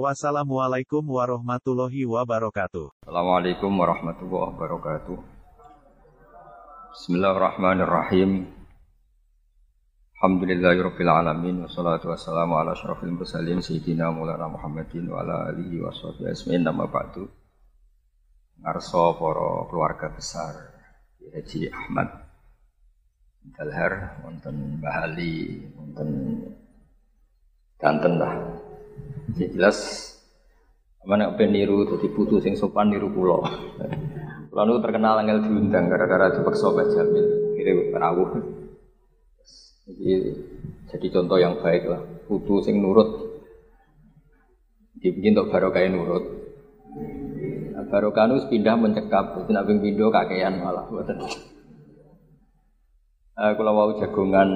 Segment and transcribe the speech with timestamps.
[0.00, 3.04] Wassalamualaikum warahmatullahi wabarakatuh.
[3.04, 5.20] Assalamualaikum warahmatullahi wabarakatuh.
[6.96, 8.48] Bismillahirrahmanirrahim.
[10.16, 16.64] Alhamdulillahirabbil alamin wassalatu wassalamu ala asyrafil mursalin sayyidina Maulana Muhammadin wa ala alihi washabihi ajmain
[16.64, 17.28] nama ba'du.
[18.64, 20.72] Ngarsa para keluarga besar
[21.20, 22.08] Haji Ahmad
[23.44, 26.08] Dalhar wonten Bahali wonten
[27.76, 28.61] Banten lah
[29.32, 29.78] jadi jelas
[31.02, 33.42] mana ben niru jadi putu sing sopan niru pulau.
[34.52, 37.26] Pulau itu terkenal angel diundang gara-gara dipaksa Mbah Jamil.
[37.56, 38.30] Kira rawuh.
[39.88, 40.10] Jadi
[40.92, 42.04] jadi contoh yang baik lah.
[42.28, 43.40] Putu sing nurut.
[45.00, 46.24] Dibikin untuk barokah nurut.
[47.72, 49.40] Nah, barokah itu pindah mencekap.
[49.40, 50.86] Jadi nabi pindah kakean malah.
[53.32, 54.48] Uh, kalau mau jagungan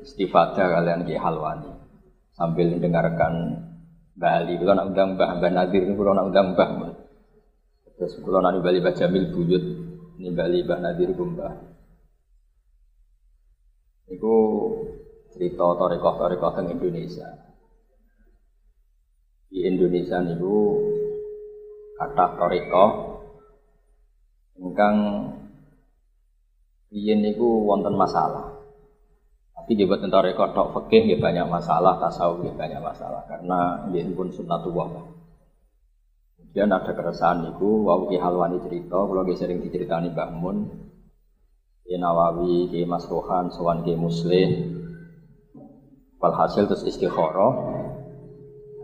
[0.00, 1.68] istifadah kalian ki halwani
[2.32, 3.65] sambil mendengarkan
[4.16, 6.70] Bali, kalau nak undang Mbah Mbah Nadir kalau nak undang Mbah.
[8.00, 9.64] Terus kalau nak Bali Mbah Jamil buyut
[10.16, 11.52] Bali Mbah Nadir Mbah.
[14.08, 14.34] Iku
[15.36, 17.28] cerita torekoh teng Indonesia.
[19.52, 20.80] Di Indonesia niku
[22.00, 22.90] kata torekoh
[24.56, 24.96] ingkang
[26.96, 28.55] Iya niku wonten masalah.
[29.66, 34.06] Tapi dia buat rekor tok fikih dia banyak masalah, tasawuf dia banyak masalah karena dia
[34.14, 35.10] pun sunnatullah.
[36.38, 40.70] Kemudian ada keresahan itu, wau ki halwani cerita, kalau dia sering diceritani Mbah Mun,
[41.82, 44.70] Ki Nawawi, Ki Mas Rohan, Sowan Ki Muslih,
[46.22, 47.82] Walhasil terus istikharah.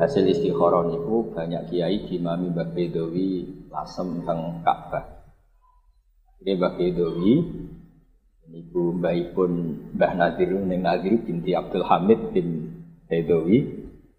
[0.02, 5.30] Hasil istikharah niku banyak kiai dimami Mbah Bedowi lasem teng Ka'bah.
[6.42, 7.34] Ini Mbah Bedowi
[8.52, 9.50] Niku mbahipun
[9.96, 12.68] Mbah Nadir Neng Nadir binti Abdul Hamid bin
[13.08, 13.64] Hedowi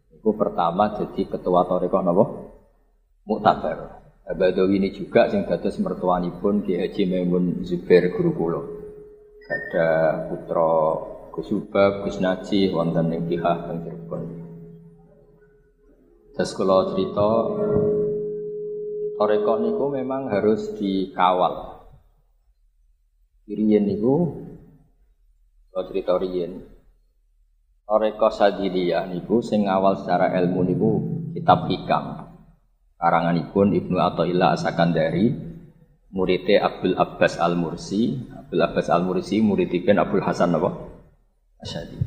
[0.10, 2.26] Niku pertama jadi ketua Torekoh Nabo
[3.30, 8.62] Muktabar Badawi ini juga sing dados mertuanipun Ki Haji Maimun Zubair guru kula.
[9.52, 9.88] Ada
[10.32, 10.74] putra
[11.36, 14.24] Gus Ubab, Gus Naji wonten ing Kihah teng Cirebon.
[16.40, 17.30] Terus kula cerita
[19.20, 21.73] Torekoh niku memang harus dikawal
[23.44, 24.40] Riyen niku
[25.68, 26.64] kalau cerita riyen
[27.84, 30.92] Toreko Sadiliyah niku sing awal secara ilmu niku
[31.36, 32.24] kitab hikam.
[32.96, 35.36] Karanganipun Ibnu Athaillah Asakandari
[36.16, 40.72] muridnya Abdul Abbas Al Mursi Abdul Abbas Al Mursi muridipun Abdul Hasan apa?
[41.60, 42.00] Asyadi.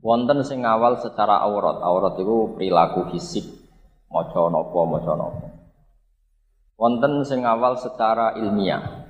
[0.00, 1.84] Wonten sing awal secara aurat.
[1.84, 3.44] Aurat itu perilaku fisik.
[4.08, 5.46] Maca napa maca napa.
[6.80, 9.03] Wonten sing awal secara ilmiah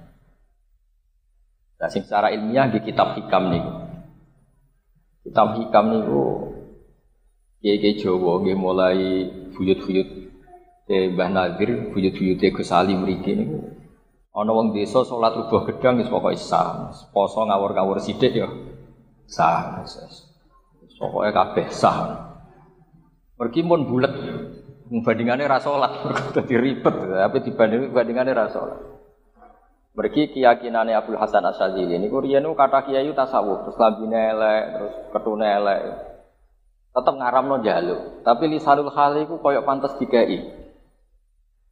[1.80, 3.64] Nah, secara ilmiah di kitab hikam nih.
[5.24, 6.24] Kitab hikam niku
[7.64, 9.00] kiai Jawa nggih mulai
[9.56, 10.08] buyut-buyut
[10.84, 13.72] e Mbah Nadir, buyut-buyut e Gus Ali mriki niku.
[14.34, 16.92] Ana wong desa salat rubah gedang wis pokoke sah.
[17.14, 18.50] Poso ngawur-ngawur sithik ya
[19.24, 19.80] sah.
[20.98, 22.34] Pokoke kabeh sah.
[23.38, 24.12] Pergi pun bulet.
[24.84, 26.04] Bandingannya ra salat,
[26.36, 26.92] dadi ribet.
[26.92, 28.78] Tapi dibanding bandingannya ra salat.
[29.94, 35.46] Mergi keyakinannya Abdul Hasan Asyadzili ini kurianu kata kiai tasawuf terus lambine elek terus ketune
[35.46, 35.80] elek.
[36.90, 40.50] Tetap ngaramno jaluk, tapi lisanul hal itu koyok pantas dikai.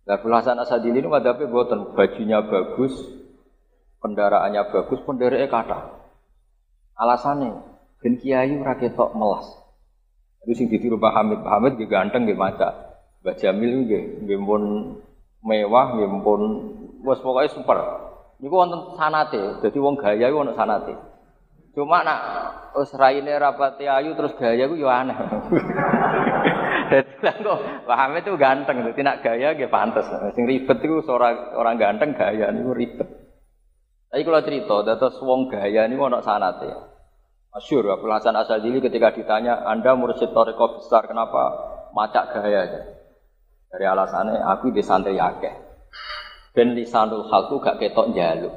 [0.06, 2.94] Abdul Hasan Asyadzili ini madhabe buatan bajunya bagus,
[3.98, 6.06] kendaraannya bagus, pendereke kata.
[6.94, 7.58] Alasannya
[7.98, 9.50] ben kiai ora ketok melas.
[10.46, 12.98] Itu sing ditiru Pak Hamid, Pak Hamid ganteng nggih maca.
[13.22, 14.38] Mbah Jamil nggih
[15.42, 16.42] mewah nggih pun
[17.02, 17.78] wis pokoke super.
[18.42, 20.98] Niku wonten sanate, dadi wong gaya iku ana sanate.
[21.78, 22.20] Cuma nak
[22.74, 25.14] wis raine rapati ayu terus gaya ku yo aneh.
[26.92, 30.04] Dadi kok pahame itu ganteng, dadi nak gaya nggih pantes.
[30.34, 33.08] Sing ribet iku ora orang ganteng gaya niku ribet.
[34.10, 36.68] Tapi kalau cerita, dados wong gaya niku ana sanate.
[37.54, 41.52] Masyur, Abdul Hasan Asadili ketika ditanya, Anda mursyid toreko besar, kenapa
[41.94, 42.64] macak gaya?
[43.68, 45.61] Dari alasannya, aku di santai akeh
[46.52, 48.52] ben lisanul hal tuh gak ketok jaluk.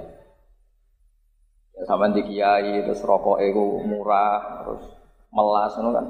[1.75, 4.83] Ya sama di kiai terus rokok ego murah terus
[5.31, 6.05] melas ngono kan.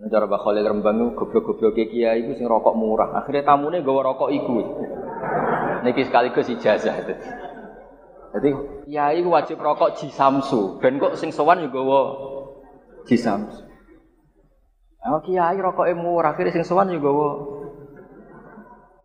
[0.00, 3.20] Nah, cara Mbak Khalil Rembang itu goblok-goblok kiai itu sing rokok murah.
[3.20, 4.56] Akhirnya tamunya gawa rokok iku.
[5.84, 7.14] Niki sekaligus ijazah itu.
[8.36, 8.50] Jadi
[8.88, 10.80] kiai wajib rokok jisamsu.
[10.80, 12.02] Ben kok sing sowan juga wo
[13.04, 13.68] jisamsu.
[15.00, 17.28] Oh kiai rokok murah, akhirnya sing sowan juga wo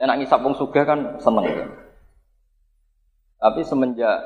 [0.00, 1.44] Enak ngisap wong sugih kan seneng.
[1.44, 1.68] Ya.
[3.40, 4.16] Tapi semenjak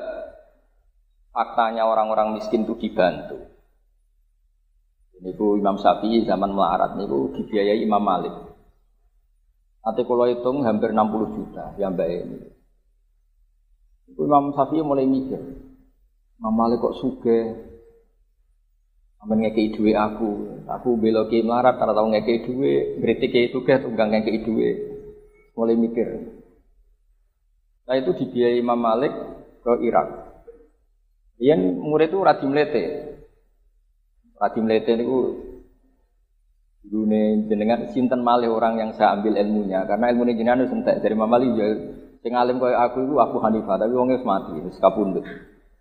[1.35, 3.35] faktanya orang-orang miskin itu dibantu,
[5.19, 8.31] Niku Imam Syafi'i zaman melarat niku dibiayai Imam Malik.
[9.85, 12.39] Nanti kalau hitung hampir 60 juta yang mbak ini.
[14.09, 15.37] Niku Imam Syafi'i mulai mikir,
[16.41, 17.39] Imam Malik kok suge,
[19.21, 23.57] Amin ngekei duwe aku, aku belok ke melarat karena tahu ngekei duwe, kritik ke itu
[23.65, 24.69] kan tunggang ngekei duwe,
[25.57, 26.29] mulai mikir.
[27.89, 29.13] Nah itu dibiayai Imam Malik
[29.65, 30.07] ke Irak.
[31.41, 32.85] Dia murid itu rajin lete,
[34.35, 35.19] Radi Mlete niku
[36.85, 41.17] Dune jenengan sinten malih orang yang saya ambil ilmunya karena ilmu jenengan wis entek dari
[41.17, 41.67] Mamali ya
[42.21, 45.25] sing alim koyo aku itu Abu Hanifah tapi wong wis mati wis kapundhut.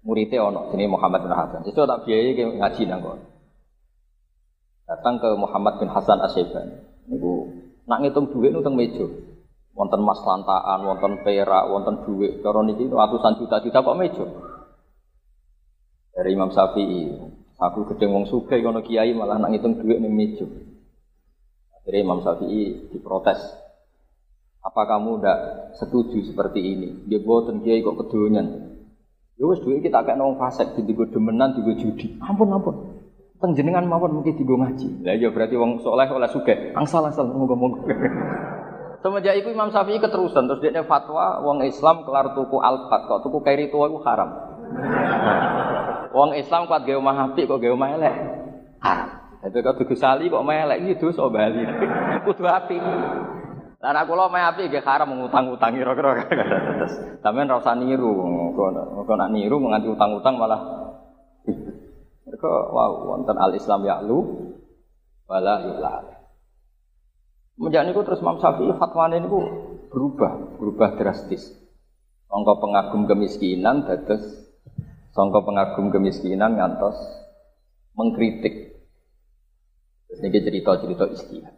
[0.04, 1.64] Muridé ono jenenge Muhammad bin Hasan.
[1.64, 3.24] Itu tak biayai ngaji nang kono.
[4.84, 6.84] Datang ke Muhammad bin Hasan Asyiban.
[7.08, 7.48] Niku
[7.88, 9.08] nak ngitung duit nu teng meja.
[9.74, 12.44] Wonten mas lantaan, wonten perak, wonten duit.
[12.44, 14.24] Cara niki ratusan juta-juta kok meja.
[16.14, 17.16] Dari Imam Syafi'i.
[17.58, 20.44] Aku gedeng wong sugih kono kiai malah nak ngitung duit ning meja.
[21.84, 23.36] Akhirnya Imam Syafi'i diprotes.
[24.64, 25.38] Apa kamu tidak
[25.76, 26.88] setuju seperti ini?
[27.04, 28.72] Dia boten kiai kok kedonyan.
[29.36, 32.16] Ya wis duit kita kayak nong fasek, digo demenan, digo judi.
[32.24, 33.04] Ampun ampun.
[33.36, 35.04] Teng jenengan mawon mungkin digo ngaji.
[35.04, 36.72] Lah ya berarti wong soleh oleh sugih.
[36.72, 37.84] Angsal angsal monggo-monggo.
[39.04, 43.44] Semenjak itu Imam Syafi'i keterusan terus dia fatwa wong Islam kelar tuku alfat kok tuku
[43.44, 44.32] kairi tua itu haram.
[46.16, 48.14] Wong Islam kuat gawe omah kok gawe elek.
[49.44, 51.60] Itu kok dudu sali kok omah elek iki dosa bali.
[52.24, 52.80] Kudu apik.
[53.84, 56.24] Lah nek kula omah apik nggih haram ngutang-utang kira-kira.
[57.20, 58.12] Sampeyan ora usah niru.
[59.04, 60.60] Kok nak niru menganti utang-utang malah
[62.24, 64.18] Mereka wow wonten al Islam ya'lu
[65.28, 66.04] wala yulal.
[67.60, 69.38] Menjak niku terus Imam Syafi'i fatwane niku
[69.92, 71.52] berubah, berubah drastis.
[72.26, 74.44] Angka pengagum kemiskinan dados
[75.14, 76.98] Songko pengagum kemiskinan ngantos
[77.94, 78.73] mengkritik.
[80.20, 81.54] Ini cerita-cerita istihad.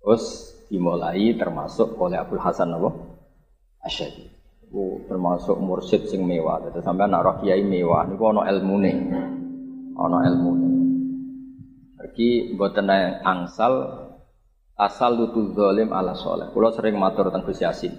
[0.00, 0.24] Terus
[0.72, 2.88] dimulai termasuk oleh Abdul Hasan Abu
[3.84, 4.24] Asyadi.
[4.64, 6.62] Itu termasuk mursyid sing mewah.
[6.64, 8.06] Jadi sampai anak kiai mewah.
[8.06, 8.96] Ini ono ilmu nih.
[9.98, 10.72] Ono ilmu nih.
[12.00, 12.88] Pergi buatan
[13.20, 13.72] angsal
[14.80, 16.48] asal lutu zalim ala soleh.
[16.48, 17.92] Kalau sering matur tentang Gus Yasin.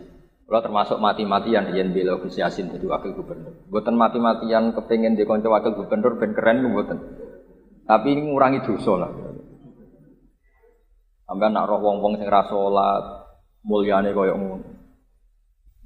[0.50, 3.56] Kalau termasuk mati-matian yang bela Gus Yasin jadi wakil gubernur.
[3.72, 6.98] Buatan mati-matian kepengen di konco wakil gubernur ben keren buatan.
[7.88, 9.12] Tapi ini ngurangi dosa lah.
[11.32, 13.24] Sampai nak roh wong-wong sing ra salat,
[13.64, 14.68] mulyane koyo ngono.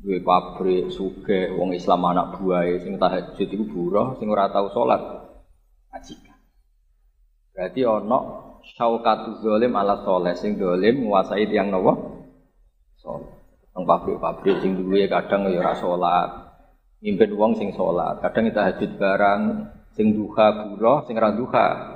[0.02, 5.06] Duwe pabrik, suge, wong Islam anak buahe sing tahajud iku buruh, sing ora tau salat.
[5.94, 6.34] Ajikan.
[7.54, 8.20] Berarti ana
[8.74, 11.94] syaukatu zalim ala soleh sing zalim menguasai tiang nopo?
[12.98, 13.30] Soleh.
[13.78, 16.30] Nang pabrik-pabrik sing duwe kadang ya ora salat.
[17.06, 19.42] Mimpin wong sing salat, kadang kita hajut barang
[19.94, 21.95] sing duha buruh, sing ora duha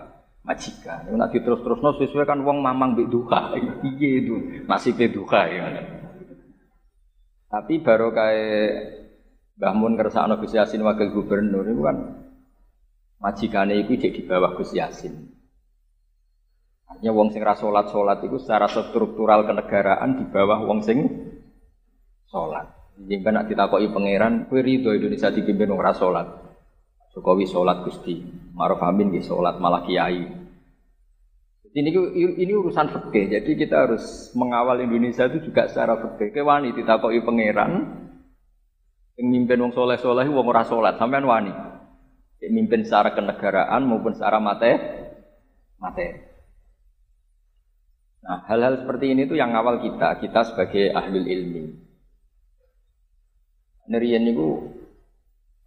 [0.49, 1.05] majikan.
[1.05, 3.53] Nek nak diterus-terusno sesuai kan wong mamang mbek duha.
[3.85, 5.65] Piye itu nasibe duha ya.
[7.49, 8.97] Tapi baru kayak
[9.61, 11.97] Mbah Mun kersakno Gus Yasin wakil gubernur itu kan
[13.19, 15.13] majikane itu jadi di bawah Gus Yasin.
[16.89, 21.05] Artinya wong sing ra salat-salat itu secara struktural kenegaraan di bawah wong sing
[22.25, 22.65] sholat.
[22.99, 26.27] Jadi nak ditakoi pangeran, kue ridho Indonesia dipimpin orang sholat.
[27.13, 28.21] Jokowi sholat gusti,
[28.53, 30.39] Maruf Amin di sholat malah kiai.
[31.69, 33.29] Ini ini urusan fikih.
[33.29, 36.33] Jadi kita harus mengawal Indonesia itu juga secara fikih.
[36.33, 37.71] Ke wani ditakoki pangeran
[39.19, 41.53] yang mimpin wong soleh soleh wong ora salat sampean wani.
[42.41, 44.71] Yang mimpin secara kenegaraan maupun secara mate
[45.77, 46.07] mate.
[48.25, 51.63] Nah, hal-hal seperti ini tuh yang awal kita, kita sebagai ahli ilmi.
[53.89, 54.78] Nerian niku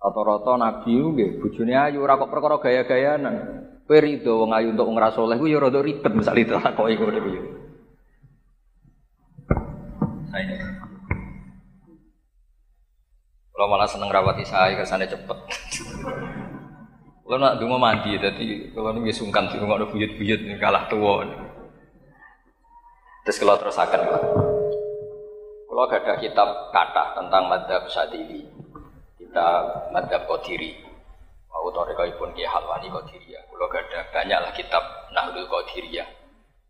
[0.03, 3.35] rata-rata nabi nggih bojone ayu ora kok perkara gaya-gayanan.
[3.87, 7.07] Kowe rido wong ayu untuk ngrasa oleh ku ya rada ribet misal itu kok iku
[7.07, 7.43] niku ya.
[10.35, 10.59] Saya
[13.53, 15.39] Kalau malah seneng rawati saya kesannya cepet.
[17.23, 21.23] Kalau nak dungo mandi, jadi kalau nih sungkan sih nggak buyut-buyut nih kalah tua.
[23.23, 24.01] Terus kalau terus akan,
[25.71, 28.43] kalau ada kitab kata tentang madhab sadili,
[29.33, 30.77] kita madhab kodiri,
[31.49, 32.93] Mau toriko pun kia halwani
[33.33, 33.41] ya.
[33.49, 36.05] Kalau gak ada banyaklah kitab Nahdul Qadiriyah.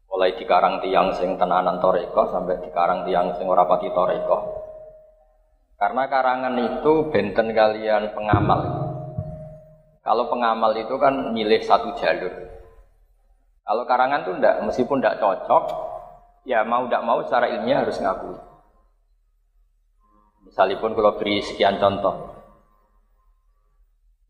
[0.06, 4.62] Mulai dikarang tiang sing tenanan toriko sampai dikarang tiang sing ora pati toriko.
[5.74, 8.62] Karena karangan itu benten kalian pengamal.
[10.06, 12.30] Kalau pengamal itu kan milih satu jalur.
[13.66, 15.64] Kalau karangan itu ndak, meskipun ndak cocok,
[16.46, 18.38] ya mau ndak mau secara ilmiah harus ngakui.
[20.46, 22.41] Misalipun kalau beri sekian contoh,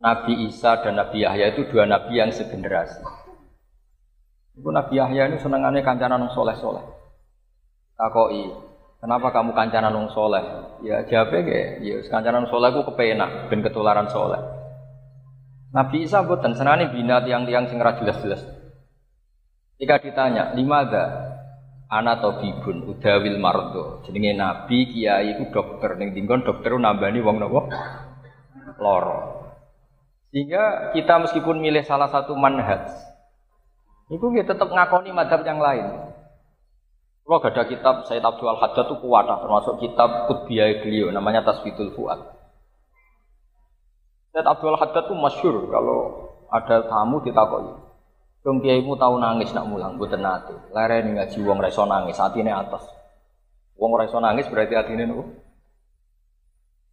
[0.03, 2.99] Nabi Isa dan Nabi Yahya itu dua nabi yang segenerasi.
[4.59, 6.83] Itu Nabi Yahya ini senangannya kancanan soleh-soleh.
[7.95, 8.51] Takoi,
[8.99, 10.43] kenapa kamu kancanan wong soleh?
[10.83, 14.43] Ya jawabnya kayak, ya kancanan soleh aku kepenak dan ketularan soleh.
[15.71, 18.43] Nabi Isa buatan senangnya bina tiang-tiang sing jelas-jelas.
[19.79, 21.05] Jika ditanya, lima ada
[21.87, 24.03] anak tabibun udawil mardo.
[24.03, 27.71] Jenenge nabi kiai itu dokter ning dinggon dokter nambani wong nopo
[28.83, 29.42] loro.
[30.33, 32.89] Sehingga kita meskipun milih salah satu manhaj,
[34.09, 36.09] itu kita tetap ngakoni madhab yang lain.
[37.23, 41.93] Kalau gak ada kitab Sayyid Abdul Al-Haddad itu kuat, termasuk kitab Kutbiyah beliau, namanya Tasbidul
[41.93, 42.19] Fuad.
[44.33, 45.99] Sayyid Abdul Al-Haddad itu masyur kalau
[46.49, 47.93] ada tamu ditakoi.
[48.43, 50.57] Dong kiaimu tahu nangis nak mulang, buat nate.
[50.75, 52.83] Lereni ngaji wong reso nangis, ini atas.
[53.79, 55.29] Wong reso nangis berarti ini nuh.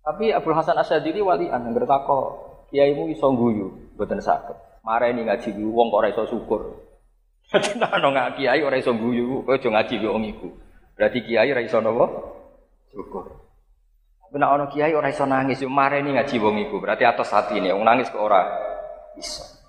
[0.06, 4.56] Tapi Abdul Hasan Asyadili walian, yang bertakok kiaimu iso guyu, mboten saged.
[4.86, 6.62] Mareni ngaji ku wong kok ora iso syukur.
[7.52, 10.48] Dadi nek kiai ora iso guyu, kowe aja ngaji wong iku.
[10.96, 12.06] Berarti kiai ora iso napa?
[12.94, 13.26] Syukur.
[14.30, 16.78] Tapi ana kiai ora iso nangis, yo mareni ngaji wong iku.
[16.78, 18.46] Berarti atas ini, wong nangis kok ora
[19.18, 19.60] iso.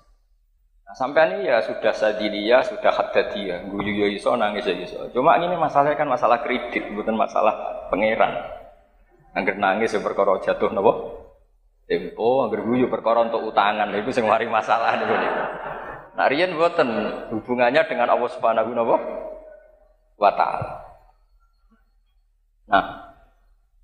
[0.85, 3.63] Nah, sampai ini ya sudah sadilia, sudah haddadiyah.
[3.71, 4.99] Guyu yo iso, nangis yo iso.
[5.15, 8.37] Cuma ini masalahnya kan masalah kredit, bukan masalah pangeran.
[9.31, 10.91] Angger nangis ya perkara jatuh napa?
[11.91, 15.43] Tempo anggar guyu perkara untuk utangan itu sing mari masalah niku niku.
[16.15, 16.87] Nah riyen mboten
[17.35, 18.71] hubungannya dengan Allah Subhanahu
[20.15, 20.87] wa taala.
[22.71, 22.85] Nah,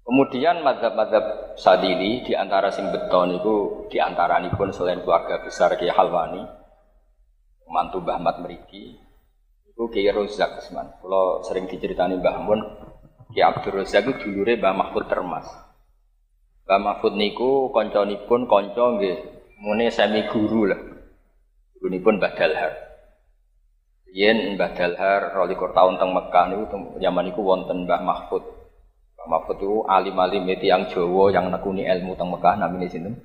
[0.07, 3.55] kemudian madhab-madhab sadili di antara sing beton itu
[3.91, 6.39] di antara pun selain keluarga besar Kiai Halwani,
[7.67, 8.95] mantu Mbah Ahmad Meriki,
[9.67, 10.95] itu Kiai Rozak Usman.
[11.03, 12.63] Kalau sering diceritani Mbah Mun,
[13.35, 15.66] Kiai Abdul Rozak itu dulure Mbah Mahfud Termas.
[16.67, 17.87] Mbah Mahfud niku pun
[18.43, 19.17] kanca nggih
[19.63, 20.75] mune semi guru lah.
[21.79, 22.73] Gurunipun Mbah Dalhar.
[24.11, 26.63] Yen Mbah Dalhar rolikur tahun teng Mekah niku
[26.99, 28.43] zaman niku wonten Mbah Mahfud.
[29.15, 33.15] Mbah Mahfud itu alim-alim yang Jawa yang nekuni ilmu teng Mekah namine sinten?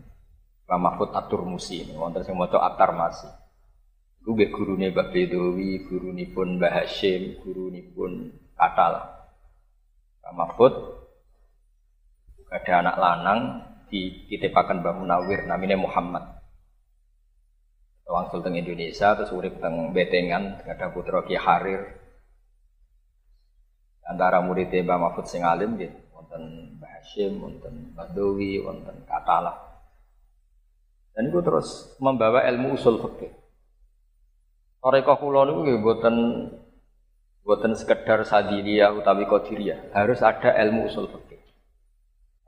[0.70, 3.26] Mbah Mahfud Atur Musi, wonten sing maca Atar Masi.
[4.22, 9.02] Iku nggih gurune Mbah Bedowi, gurunipun Mbah Hashim, gurunipun Katal.
[10.22, 11.01] Mbah Mahfud
[12.52, 13.40] ada anak lanang
[13.88, 16.24] dititipakan Mbah Munawir namanya Muhammad.
[18.04, 21.96] Wangsul teng Indonesia terus urip teng Betengan ada putra Ki Harir.
[24.04, 29.56] Antara murid Mbah Mahfud sing alim gitu, wonten Mbah Hashim, wonten Mbah Dowi, wonten Katalah.
[31.16, 33.32] Dan itu terus membawa ilmu usul fikih.
[34.82, 36.16] Toreko kula niku mboten
[37.46, 41.31] mboten sekedar sadiliyah utawi qadiriyah, harus ada ilmu usul fikih.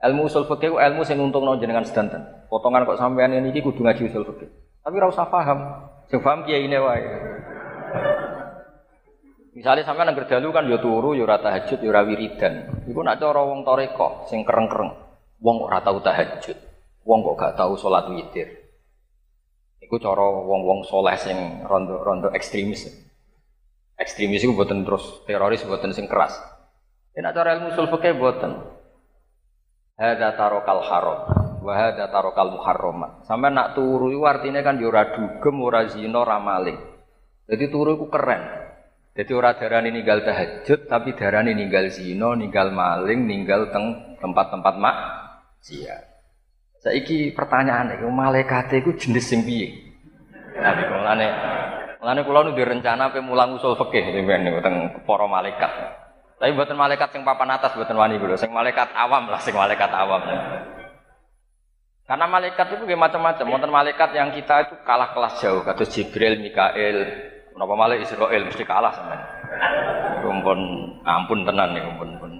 [0.03, 2.19] Ilmu usul fikih ilmu sing untungno jenengan sedanten.
[2.51, 4.49] Potongan kok sampean ini iki kudu ngaji usul fikih.
[4.83, 5.59] Tapi ora usah paham.
[6.11, 7.03] Sing paham kiyaine wae.
[9.55, 12.83] Misalnya sampean nang dalu kan ya turu ya ora tahajud ya ora wiridan.
[12.91, 14.91] Iku nak cara wong toreko sing kereng-kereng.
[15.39, 16.57] Wong ora tau tahajud.
[17.07, 18.65] Wong kok gak tau salat witir.
[19.79, 22.89] Iku cara wong-wong soleh sing rondo-rondo ekstremis.
[23.95, 26.35] Ekstremis iku buatan terus teroris buatan sing keras.
[27.15, 28.74] Ya cara ilmu usul fikih buatan.
[29.95, 31.19] Hada tarokal haram,
[31.63, 33.23] wa hada tarokal muharramat.
[33.23, 36.75] Sampai nak turu itu artinya kan yo ya ora dugem, ora zina, ora maling.
[37.47, 38.43] Jadi turu itu keren.
[39.15, 44.95] Jadi ora darani ninggal tahajud, tapi darani ninggal zino, ninggal maling, ninggal teng tempat-tempat mak
[45.63, 45.95] sia.
[46.83, 49.95] Saiki pertanyaan iku malaikat iku jenis sing piye?
[50.59, 51.27] Nah, mulane
[52.03, 54.11] mulane kula nu rencana pe mulang usul fikih
[54.59, 55.71] teng para malaikat.
[56.45, 59.89] Tapi buatan malaikat sing papan atas buatan wani dulu, sing malaikat awam lah, sing malaikat
[59.89, 60.21] awam.
[62.05, 63.45] Karena malaikat itu macam-macam.
[63.49, 66.97] Wonten malaikat yang kita itu kalah kelas jauh, kata Jibril, Mikael,
[67.55, 69.15] Kenapa malah Israel mesti kalah sama?
[70.19, 70.59] Kumpul
[71.07, 72.31] ampun tenan nih kumpul pun.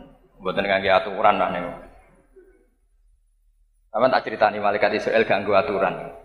[0.44, 1.64] Buatan ngangge aturan lah nih.
[3.96, 6.20] Sama tak cerita nih malaikat Israel ganggu aturan.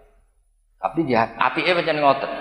[0.82, 2.32] Tapi dia api eh macam ngotot.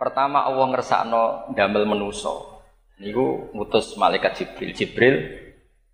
[0.00, 2.55] Pertama Allah ngersakno damel menuso.
[2.96, 4.70] Niku ngutus malaikat Jibril.
[4.72, 5.16] Jibril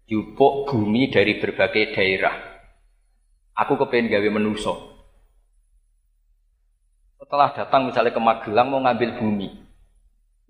[0.06, 2.34] jupuk bumi dari berbagai daerah.
[3.58, 4.92] Aku kepengen gawe menuso.
[7.18, 9.48] Setelah datang misalnya ke Magelang mau ngambil bumi.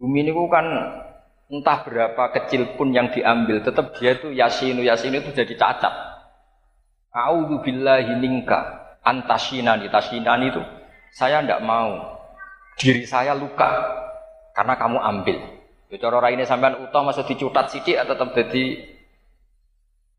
[0.02, 0.66] Bumi ini kan
[1.52, 5.94] entah berapa kecil pun yang diambil, tetap dia itu yasinu yasinu itu jadi cacat.
[7.12, 10.62] A'udzu billahi minka antasinani tasinani itu
[11.12, 12.18] saya tidak mau
[12.80, 13.68] diri saya luka
[14.56, 15.38] karena kamu ambil.
[15.92, 18.64] Ya cara ini sampean utama masih dicutat sidik tetap jadi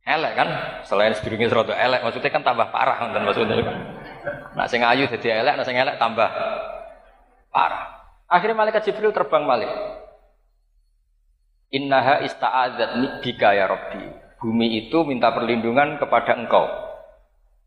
[0.06, 0.50] elek kan?
[0.86, 3.58] Selain sedurunge serata elek maksudnya kan tambah parah dan maksudnya.
[4.54, 6.30] Nak sing ayu jadi elek, nak sing elek tambah
[7.50, 8.06] parah.
[8.30, 9.74] Akhirnya malaikat Jibril terbang balik.
[11.74, 14.06] Innaha ista'adzat bika ya Rabbi.
[14.46, 16.70] Bumi itu minta perlindungan kepada engkau.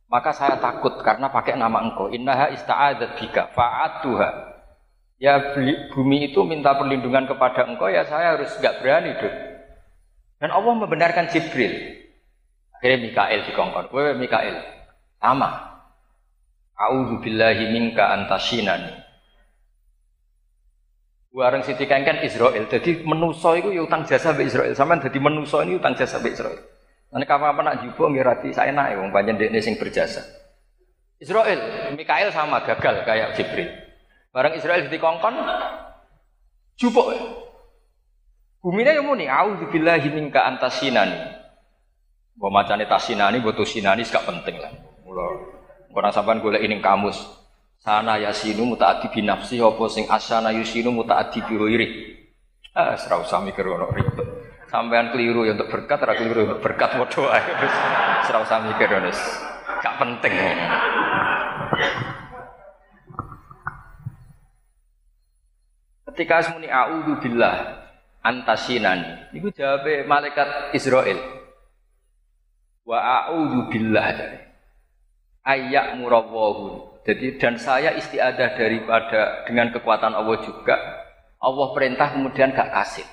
[0.07, 2.15] Maka saya takut karena pakai nama engkau.
[2.15, 4.56] Innaha ista'adzat bika fa'atuha.
[5.17, 5.57] Ya
[5.97, 9.37] bumi itu minta perlindungan kepada engkau ya saya harus gak berani dong.
[10.37, 11.73] Dan Allah membenarkan Jibril.
[12.77, 13.89] Akhirnya Mikael dikongkon.
[13.89, 14.61] Wewe Mikael.
[15.17, 15.81] Sama.
[16.77, 18.93] A'udzu billahi minka antasinani.
[21.33, 22.69] Warang Siti Kengken Israel.
[22.69, 24.77] Jadi menuso itu ya utang jasa be Israel.
[24.77, 26.61] Sampean jadi menuso ini utang jasa be Israel.
[27.09, 30.21] Nanti kapan apa nak jubo nggih saya naik wong panjen dekne sing berjasa.
[31.17, 33.86] Israel, Mikael sama gagal kayak Jibril.
[34.37, 35.33] Barang Israel dikongkon
[36.77, 37.09] jupuk.
[38.61, 41.17] Bumine yang muni, a'udzu billahi minka antasinani.
[42.37, 44.69] Mbok macane tasinani, mbok tusinani gak penting lah.
[45.09, 45.25] Mula
[45.97, 47.17] Orang sampean golek ini kamus.
[47.81, 49.57] Sana yasinu mutaati bi nafsi
[49.89, 51.87] sing asana yusinu mutaati bi ghairi.
[52.77, 54.29] Ah, ora usah mikir ribet.
[54.69, 57.41] Sampean keliru ya untuk berkat, ora keliru ya untuk berkat padha.
[57.41, 58.93] Wis ora usah mikir.
[59.81, 60.37] Gak penting.
[66.17, 67.85] Ketika semuni a'udzu billah
[68.25, 69.37] antasinani.
[69.37, 71.21] Iku jawabe malaikat Israel.
[72.89, 74.39] Wa a'udzu billah jadi
[75.45, 77.05] ayak murawwahun.
[77.07, 80.75] Jadi dan saya istiadah daripada dengan kekuatan Allah juga.
[81.37, 83.07] Allah perintah kemudian gak kasih.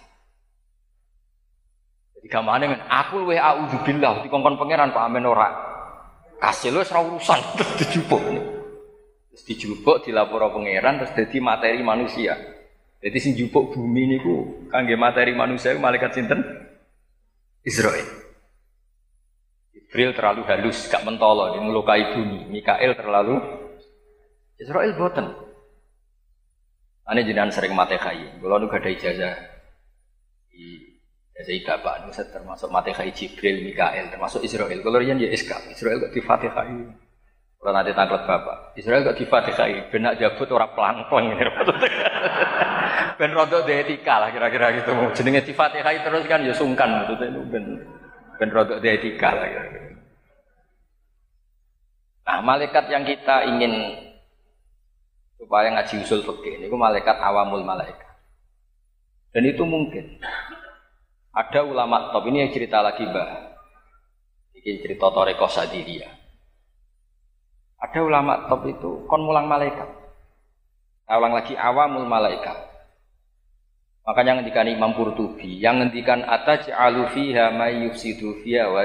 [2.18, 5.52] Jadi gamane men aku luwe auzubillah dikongkon pangeran Pak Amin ora.
[6.40, 7.40] Kasih lu ora urusan
[7.84, 8.24] dijupuk.
[9.36, 12.53] Terus dijupuk dilapor pangeran terus jadi materi manusia.
[13.04, 16.40] Jadi sing jupuk bumi niku kangge materi manusia malaikat sinten?
[17.68, 18.08] Israel.
[19.76, 22.48] Jibril terlalu halus, gak mentolo, dia melukai bumi.
[22.48, 23.44] Mikael terlalu
[24.56, 25.28] Israel boten.
[27.04, 28.40] Ane jenengan sering mate kai.
[28.40, 29.36] Kalau nu gak ada ijazah
[30.48, 30.96] di
[31.36, 34.80] ijazah pak, termasuk mate kai Jibril, Mikael, termasuk Israel.
[34.80, 37.03] Kalau rian ya SK, Israel gak di Fatihai.
[37.64, 39.88] Kalau nanti tangklet bapak, Israel gak di Fatihai.
[39.88, 41.48] Benak jabut orang pelang-pelang ini.
[43.20, 44.92] ben rodok etika lah kira-kira gitu.
[45.16, 47.64] Jenenge di Fatihai terus kan ya sungkan itu ben
[48.36, 49.96] ben rodok etika lah kira-kira.
[52.24, 53.74] Nah, malaikat yang kita ingin
[55.40, 58.12] supaya ngaji usul fikih ini malaikat awamul malaikat.
[59.32, 60.20] Dan itu mungkin.
[61.34, 63.56] Ada ulama top ini yang cerita lagi bah.
[64.54, 66.23] Ini cerita Toreko Sadiria.
[67.84, 69.90] Ada ulama top itu kon mulang malaikat.
[71.04, 72.56] Nah, ulang lagi awamul malaikat.
[74.08, 78.84] Makanya ngendikan Imam Qurtubi yang ngendikan ataj'alu fiha may yufsidu fiha wa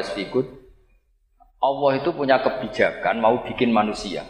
[1.58, 4.22] Allah itu punya kebijakan mau bikin manusia.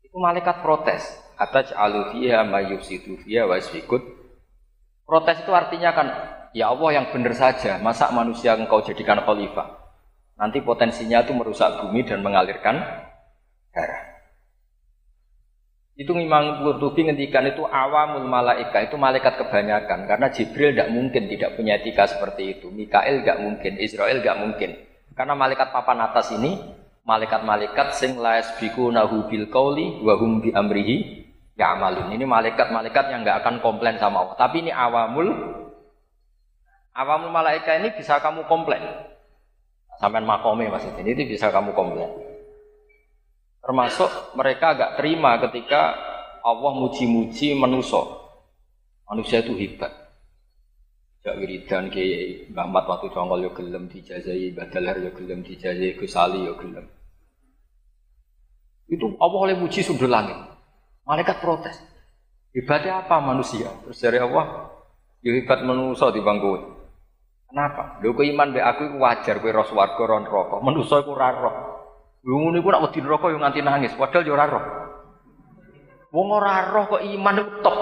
[0.00, 1.04] Itu malaikat protes.
[1.38, 4.00] Ataj alufiha mayusidu fiha wasfikut.
[5.04, 6.08] Protes itu artinya kan,
[6.56, 9.76] ya Allah yang benar saja, masa manusia engkau jadikan khalifah.
[10.40, 13.07] Nanti potensinya itu merusak bumi dan mengalirkan
[13.78, 14.02] darah.
[15.98, 21.58] Itu memang Qurtubi ngendikan itu awamul malaika itu malaikat kebanyakan karena Jibril tidak mungkin tidak
[21.58, 22.70] punya etika seperti itu.
[22.70, 24.70] Mikael tidak mungkin, Israel tidak mungkin.
[25.18, 26.54] Karena malaikat papan atas ini
[27.02, 28.38] malaikat-malaikat sing la
[28.70, 31.26] nahu bil qauli wa hum bi amrihi
[31.58, 32.14] ya amalun.
[32.14, 34.38] Ini malaikat-malaikat yang nggak akan komplain sama Allah.
[34.38, 35.34] Tapi ini awamul
[36.94, 38.86] awamul malaikat ini bisa kamu komplain.
[39.98, 42.27] Sampai makome maksudnya ini bisa kamu komplain.
[43.68, 45.92] Termasuk mereka agak terima ketika
[46.40, 48.00] Allah muji-muji manusia.
[49.04, 49.92] Manusia itu hebat.
[51.20, 56.56] Jak wiridan ke Mbah waktu congol yo gelem dijazai, Badalar yo gelem dijazai, Gusali yo
[56.56, 56.88] gelem.
[58.88, 60.40] Itu Allah oleh muji sundul langit.
[61.04, 61.76] Malaikat protes.
[62.56, 63.68] Hebatnya apa manusia?
[63.84, 64.72] Terus dari Allah,
[65.20, 66.72] ya hebat manusia di bangku.
[67.52, 68.00] Kenapa?
[68.00, 70.56] Lho iman be aku wajar kowe roh swarga ron neraka.
[70.64, 71.67] Manusa iku ora.
[72.26, 74.64] Lho ngono iku nek wedi neraka yo nganti nangis, padahal yo ora roh.
[76.10, 77.78] Wong ora roh kok iman iku top.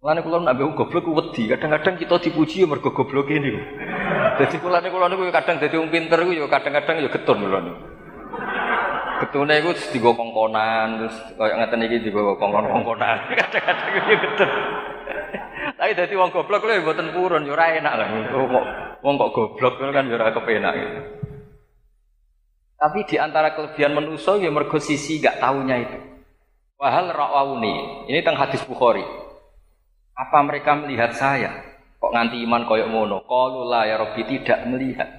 [0.00, 3.60] Mulane kula nek mbek goblok ku wedi, kadang-kadang kita dipuji yo mergo gobloke niku.
[4.38, 7.58] Dadi kula niku kula niku kadang dadi wong pinter iku yo kadang-kadang yo getun kula
[7.58, 7.80] niku.
[9.20, 13.28] Getune iku digo kongkonan, terus koyo ngeten iki digo kongkon-kongkonan.
[13.44, 14.50] Kadang-kadang yo getun.
[15.76, 18.08] Tapi dadi wong goblok lho mboten purun yo ora enak lah.
[19.04, 20.74] Wong kok goblok kan yo ora kepenak.
[22.80, 25.98] Tapi di antara kelebihan manusia ya mergo sisi gak taunya itu.
[26.80, 28.08] Wahal ra'awni.
[28.08, 29.04] Ini tentang hadis Bukhari.
[30.16, 31.52] Apa mereka melihat saya?
[32.00, 33.20] Kok nganti iman koyok mono?
[33.28, 35.12] Qalu la ya Rabbi tidak melihat.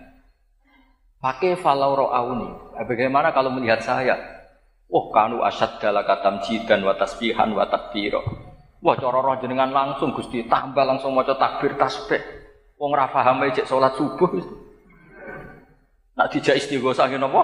[1.22, 2.82] Pakai falau ra'awni.
[2.82, 4.18] Bagaimana kalau melihat saya?
[4.90, 8.20] Oh kanu asad dalam katam jidan wa tasbihan wa takbiro.
[8.82, 12.20] Wah cara roh jenengan langsung Gusti tambah langsung maca takbir tasbih.
[12.82, 14.34] Wong ra paham cek salat subuh.
[16.22, 17.42] Nak dijak istighosah ngene apa?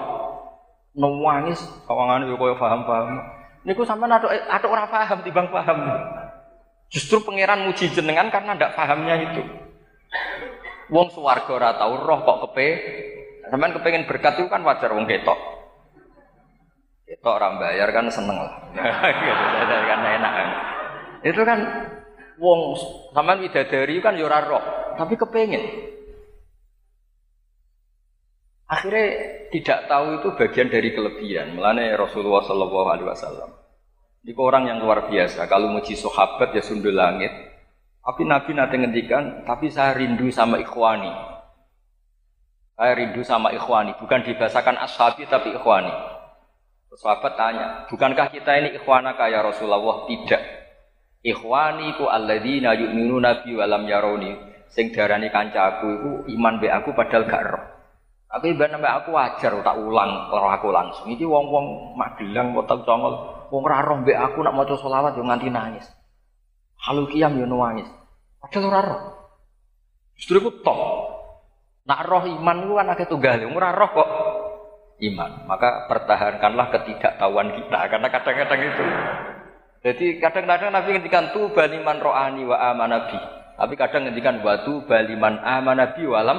[0.94, 1.58] Nangis
[1.90, 3.18] kawangane yo koyo paham-paham.
[3.66, 5.82] Niku sampean atuk atuk ora paham timbang paham.
[6.86, 9.42] Justru pangeran muji jenengan karena ndak pahamnya itu.
[10.94, 12.68] Wong swarga ora tau roh kok kepe.
[13.50, 15.38] Sampean kepengen berkat itu kan wajar wong ketok.
[17.02, 18.62] Ketok orang bayar kan seneng lah.
[19.90, 20.48] kan enak kan.
[21.26, 21.58] Itu kan
[22.38, 22.78] wong
[23.10, 24.62] sampean widadari kan yo ora roh,
[24.94, 25.97] tapi kepengen.
[28.68, 29.06] Akhirnya
[29.48, 31.56] tidak tahu itu bagian dari kelebihan.
[31.56, 33.50] Melane Rasulullah Shallallahu Alaihi Wasallam.
[34.28, 35.48] Ini orang yang luar biasa.
[35.48, 37.32] Kalau muji sahabat ya sundul langit.
[38.04, 41.08] Tapi Nabi nanti ngendikan, tapi saya rindu sama ikhwani.
[42.76, 43.96] Saya rindu sama ikhwani.
[43.96, 45.92] Bukan dibahasakan ashabi tapi ikhwani.
[46.98, 50.08] Sahabat tanya, bukankah kita ini ikhwana kaya Rasulullah?
[50.10, 50.42] Tidak.
[51.24, 54.34] Ikhwani ku alladzina yu'minuna bi walam yaroni.
[54.68, 57.77] Sing darani kancaku iku iman be aku padahal gak roh.
[58.28, 61.08] Tapi ibadah sampai aku wajar tak ulang roh aku langsung.
[61.08, 63.14] Iki wong-wong Magelang kota Congol,
[63.48, 65.88] wong ora roh aku nak maca selawat yo nganti nangis.
[66.84, 67.88] Halu kiam yo nangis.
[68.36, 69.02] Padahal ora roh.
[70.20, 70.78] Justru iku top.
[71.88, 74.10] Nak roh iman itu kan akeh tunggal, ora roh kok
[75.08, 75.30] iman.
[75.48, 78.84] Maka pertahankanlah ketidaktahuan kita karena kadang-kadang itu
[79.78, 83.18] jadi kadang-kadang Nabi ngendikan tu baliman ro'ani wa amanabi.
[83.58, 86.38] Tapi kadang ngendikan watu baliman amanabi walam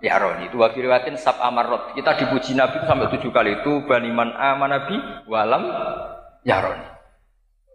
[0.00, 0.48] ya roni.
[0.48, 1.92] Itu riwayatin sab amarot.
[1.94, 4.96] Kita dipuji Nabi sampai tujuh kali itu baliman amanabi
[5.28, 5.64] walam
[6.44, 6.88] ya roni.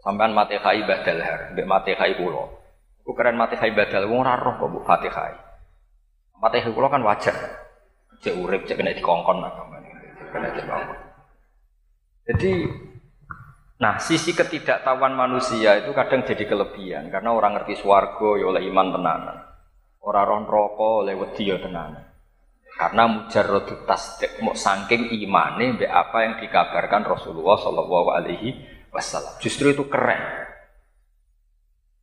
[0.02, 2.62] Sampai mati khai badal har, mbek mati khai pulo.
[3.02, 5.34] Ku keren mati khai badal wong ora roh kok bu Fatihah.
[6.38, 7.34] Mati khai pulo kan wajar.
[8.22, 9.42] Cek urip cek kena dikongkon
[10.30, 11.00] Kena dikongkon.
[12.26, 12.52] Jadi
[13.76, 18.88] Nah, sisi ketidaktahuan manusia itu kadang jadi kelebihan karena orang ngerti swargo ya oleh iman
[18.96, 19.38] tenanan.
[20.00, 22.15] Orang ron rokok oleh wedi ya tenanan.
[22.76, 28.52] Karena mujarradut tasdik mau saking imane mbek apa yang dikabarkan Rasulullah Shallallahu alaihi
[28.92, 29.32] wasallam.
[29.40, 30.20] Justru itu keren.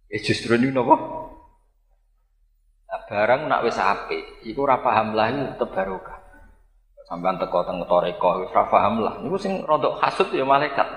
[0.08, 0.96] Ya justru ini nopo?
[2.88, 6.20] Nah, barang nak wis apik, iku ora paham lah iku tetep barokah.
[7.04, 9.20] Sampeyan teko teng toreko wis ora paham lah.
[9.20, 10.88] Niku sing rodok hasud ya malaikat.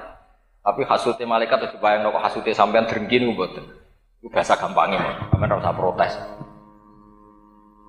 [0.63, 3.67] Tapi hasute malaikat itu bayang nopo hasute sampean drengki niku mboten.
[4.23, 5.03] Itu bahasa gampangnya,
[5.35, 6.13] sampean ora usah protes.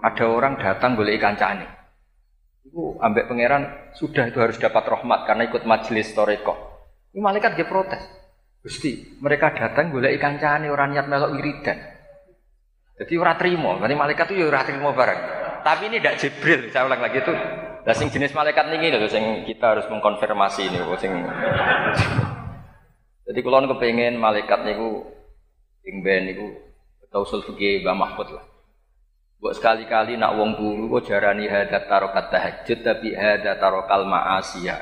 [0.03, 1.76] Ada orang datang boleh ikan cani.
[2.67, 6.55] Itu ambek pangeran sudah itu harus dapat rahmat karena ikut majelis toreko.
[7.15, 8.03] Ini malaikat dia protes.
[8.61, 11.79] Gusti, mereka datang boleh ikan cani orang niat melok wiridan.
[12.99, 15.21] Jadi ora terima, nanti malaikat itu ya ora terima barang.
[15.63, 17.33] Tapi ini tidak Jibril, saya ulang lagi itu.
[17.87, 19.07] Lah sing jenis malaikat ini lho
[19.47, 21.13] kita harus mengkonfirmasi ini sing
[23.27, 25.03] jadi kalau kepengen malaikat niku
[25.83, 26.47] ing ben niku
[27.11, 28.45] tausul fikih Mbah Mahfud lah.
[29.37, 34.81] Buat sekali-kali nak wong turu kok jarani hadat tarokat tahajud tapi hadat tarokal ma'asiyah.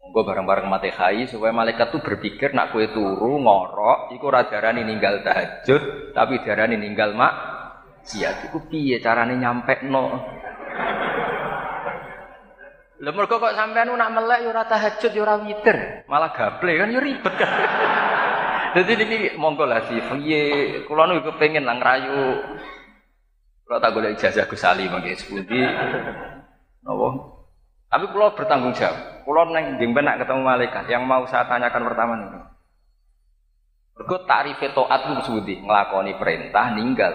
[0.00, 4.86] Monggo bareng-bareng mati khai supaya malaikat tuh berpikir nak kue turu ngorok iku ora darani
[4.86, 7.34] ninggal tahajud tapi darani ninggal mak
[8.06, 10.24] siat iku piye carane nyampe no
[12.96, 16.88] Lha mergo kok sampean nak melek yo ora tahajud yo ora witir, malah gaple kan
[16.88, 17.52] yo ribet kan.
[18.72, 20.40] Jadi niki monggo lah sih, piye
[20.88, 22.40] kula niku kepengin lah ngrayu.
[23.66, 25.58] Kula tak golek ijazah Gus Ali mangke sepundi.
[26.86, 27.08] Napa?
[27.90, 29.26] Tapi kula bertanggung jawab.
[29.26, 32.40] Kula neng jeng nak ketemu malaikat yang mau saya tanyakan pertama niku.
[33.98, 35.58] Mergo takrif taat ku sepundi?
[35.66, 37.14] Nglakoni perintah ninggal.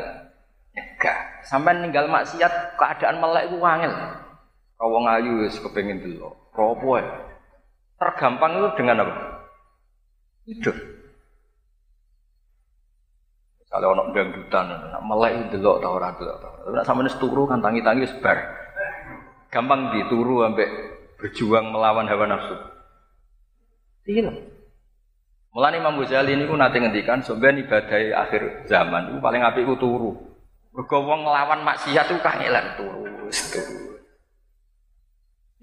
[0.75, 1.47] Nyegah.
[1.47, 3.95] Sampai ninggal maksiat keadaan melek ku wangil.
[4.75, 6.35] Kau wong ayu wis kepengin delok.
[7.95, 9.13] Tergampang itu dengan apa?
[10.43, 10.75] Tidur.
[13.71, 16.49] Kalau ono dangdutan, nak melek delok ta ora delok ta.
[16.75, 18.35] Nek sampeyan turu kan tangi-tangi wis bar.
[19.47, 20.67] Gampang dituru sampai
[21.15, 22.55] berjuang melawan hawa nafsu.
[24.11, 24.27] Iya.
[25.55, 30.19] Mulane Imam Ghazali niku nate ngendikan sampeyan ibadah akhir zaman itu paling apik ku turu.
[30.75, 33.07] Mergo wong nglawan maksiat itu kangelan turu.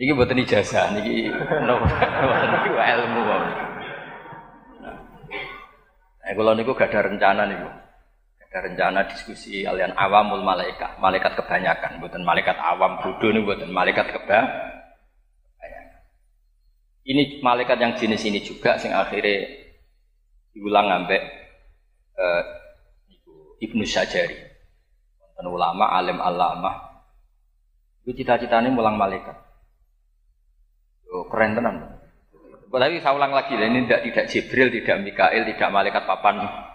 [0.00, 3.20] Niki buatan ijazah, niki niki ilmu.
[4.80, 4.96] Nah,
[6.32, 7.68] kalau niku gak ada rencana niku.
[8.48, 14.08] Ada rencana diskusi kalian awamul malaikat, malaikat kebanyakan, buatan malaikat awam bodoh nih buatan malaikat
[14.08, 14.72] kebanyakan.
[17.04, 19.48] Ini malaikat yang jenis ini juga sing akhirnya
[20.56, 21.20] diulang ambek
[22.16, 22.42] uh,
[23.60, 24.48] Ibnu Syajari.
[25.44, 27.04] ulama alim alamah.
[28.04, 29.36] Itu cita-citanya mulang malaikat.
[31.12, 32.00] Oh, keren tenan.
[32.68, 36.67] Tapi saya ulang lagi, ini tidak tidak Jibril, tidak Mikail, tidak malaikat papan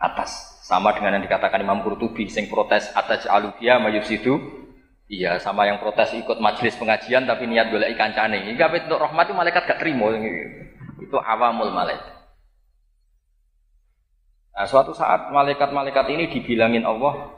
[0.00, 0.58] atas.
[0.66, 4.66] Sama dengan yang dikatakan Imam Qurtubi, sing protes atas alubia mayusidu.
[5.06, 8.42] Iya, sama yang protes ikut majelis pengajian tapi niat golek ikan cane.
[8.42, 10.10] Ini gak untuk rahmat itu malaikat gak terima.
[10.98, 12.16] Itu awamul malaikat.
[14.56, 17.28] Nah, suatu saat malaikat-malaikat ini dibilangin Allah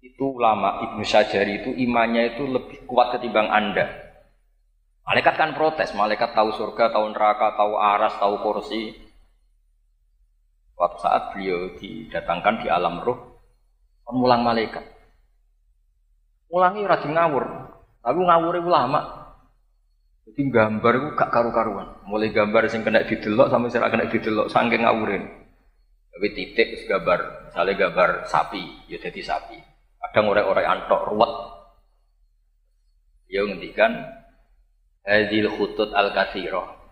[0.00, 3.90] itu ulama Ibnu Syajari itu imannya itu lebih kuat ketimbang Anda.
[5.04, 8.96] Malaikat kan protes, malaikat tahu surga, tahu neraka, tahu aras, tahu kursi.
[10.74, 13.38] Suatu saat beliau didatangkan di alam roh,
[14.10, 14.82] mulang malaikat.
[16.50, 17.44] Mulangi rajin ngawur,
[18.02, 19.00] tapi ngawur itu lama.
[20.24, 21.88] Jadi gambar itu gak karu-karuan.
[22.10, 25.24] Mulai gambar sing kena didelok sampai sing kena didelok saking ngawurin.
[26.14, 29.58] Tapi titik gambar, misalnya gambar sapi, ya jadi sapi.
[29.98, 31.32] Kadang orang-orang antok ruwet.
[33.26, 33.92] Dia ngendikan
[35.02, 36.83] hadil khutut al kathiro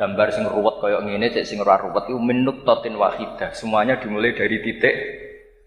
[0.00, 3.52] gambar sing ruwet kaya ngene cek sing ora ruwet iku minut totin wahidah.
[3.52, 4.96] Semuanya dimulai dari titik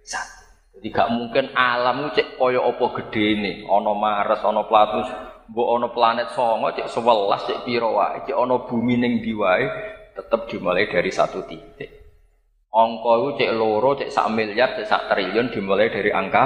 [0.01, 0.41] satu.
[0.73, 3.61] Jadi gak mungkin alam cek kaya apa gedene.
[3.69, 5.05] Ana Mars ana Platus
[5.53, 8.25] mbok ana planet songo cek sewelas cek piro wae.
[8.25, 9.69] Cek ana bumi ning ndi wae
[10.17, 11.93] tetep dimulai dari satu titik.
[12.73, 16.43] Angka cek loro cek sak miliar cek sak triliun dimulai dari angka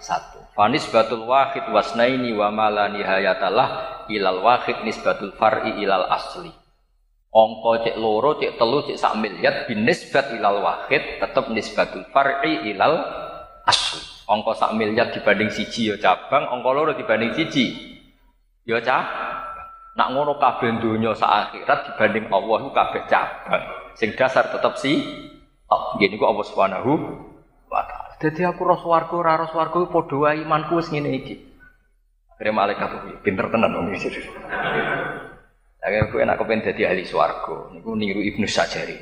[0.00, 0.40] satu.
[0.56, 6.48] Fanis batul wahid wasnaini wa malani hayatalah ilal wahid nisbatul far'i ilal asli.
[7.36, 12.72] Ongko cek loro, cek telu, cek sak miliar bin nisbat ilal wahid tetap nisbatul far'i
[12.72, 12.96] ilal
[13.68, 14.00] asli.
[14.24, 17.76] Ongko sak miliar dibanding siji ya cabang, ongko loro dibanding siji
[18.64, 19.44] ya cabang.
[19.96, 23.64] Nak ngono kabeh donya sak akhirat dibanding Allah ku kabeh cabang.
[23.96, 24.96] Sing dasar tetap si
[25.68, 26.92] oh, gini ku Allah Subhanahu
[27.68, 28.16] wa taala.
[28.16, 31.36] Dadi aku roh swarga ora roh swarga padha wae imanku wis ngene iki.
[32.32, 34.08] Akhirnya malaikat pinter tenan om ini.
[35.86, 37.70] Akhirnya aku enak kepen jadi ahli swargo.
[37.70, 38.98] Niku niru ibnu Sajari.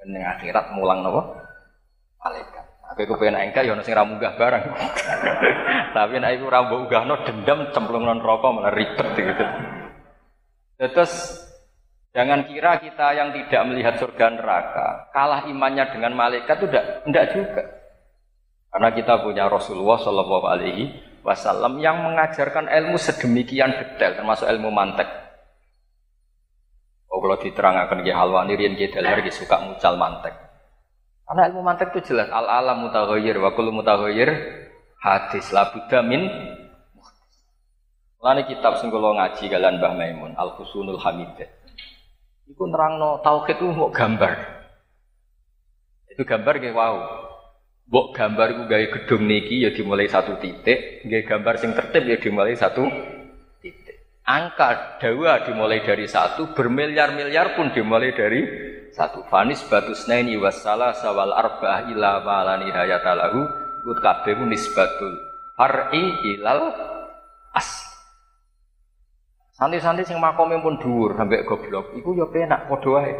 [0.00, 1.20] Yang akhirat mulang nopo
[2.24, 2.64] malaikat.
[2.96, 4.64] Aku kepen engka ya sing ramunggah barang.
[5.96, 6.64] Tapi nek iku ra
[7.04, 9.44] no dendam cemplung non rokok malah ribet gitu.
[10.80, 11.12] Terus
[12.16, 17.26] jangan kira kita yang tidak melihat surga neraka kalah imannya dengan malaikat itu tidak, tidak
[17.36, 17.62] juga.
[18.72, 20.84] Karena kita punya Rasulullah Shallallahu Alaihi
[21.20, 25.23] wasallam yang mengajarkan ilmu sedemikian detail termasuk ilmu mantek.
[27.24, 30.36] Kalau diterangkan ke halwani rian kita lagi suka mucal mantek.
[31.24, 34.28] Karena ilmu mantek itu jelas al alam mutaghayyir wa kullu mutaghayyir
[35.00, 36.28] hadis la budda min
[38.20, 41.44] Lani kitab sing kula ngaji kalian Mbah Maimun Al Husunul Hamidah.
[42.48, 44.32] Iku nerangno tauhid itu mau gambar.
[46.12, 46.96] Itu gambar kayak wow.
[47.84, 52.16] Bok gambar ku gawe gedung niki ya dimulai satu titik, gawe gambar sing tertib ya
[52.16, 52.84] dimulai satu.
[54.24, 58.40] Angka dawa dimulai dari satu, bermiliar-miliar pun dimulai dari
[58.88, 59.20] satu.
[59.28, 63.40] Fanis batu snaini wassalah sawal arba'ah ila malani hayatalahu
[63.84, 65.12] ut kabeh nisbatul
[65.60, 66.72] far'i ilal
[67.52, 67.68] as.
[69.52, 73.12] Santi-santi sing makome pun dhuwur sampai goblok, iku ya penak padha wae.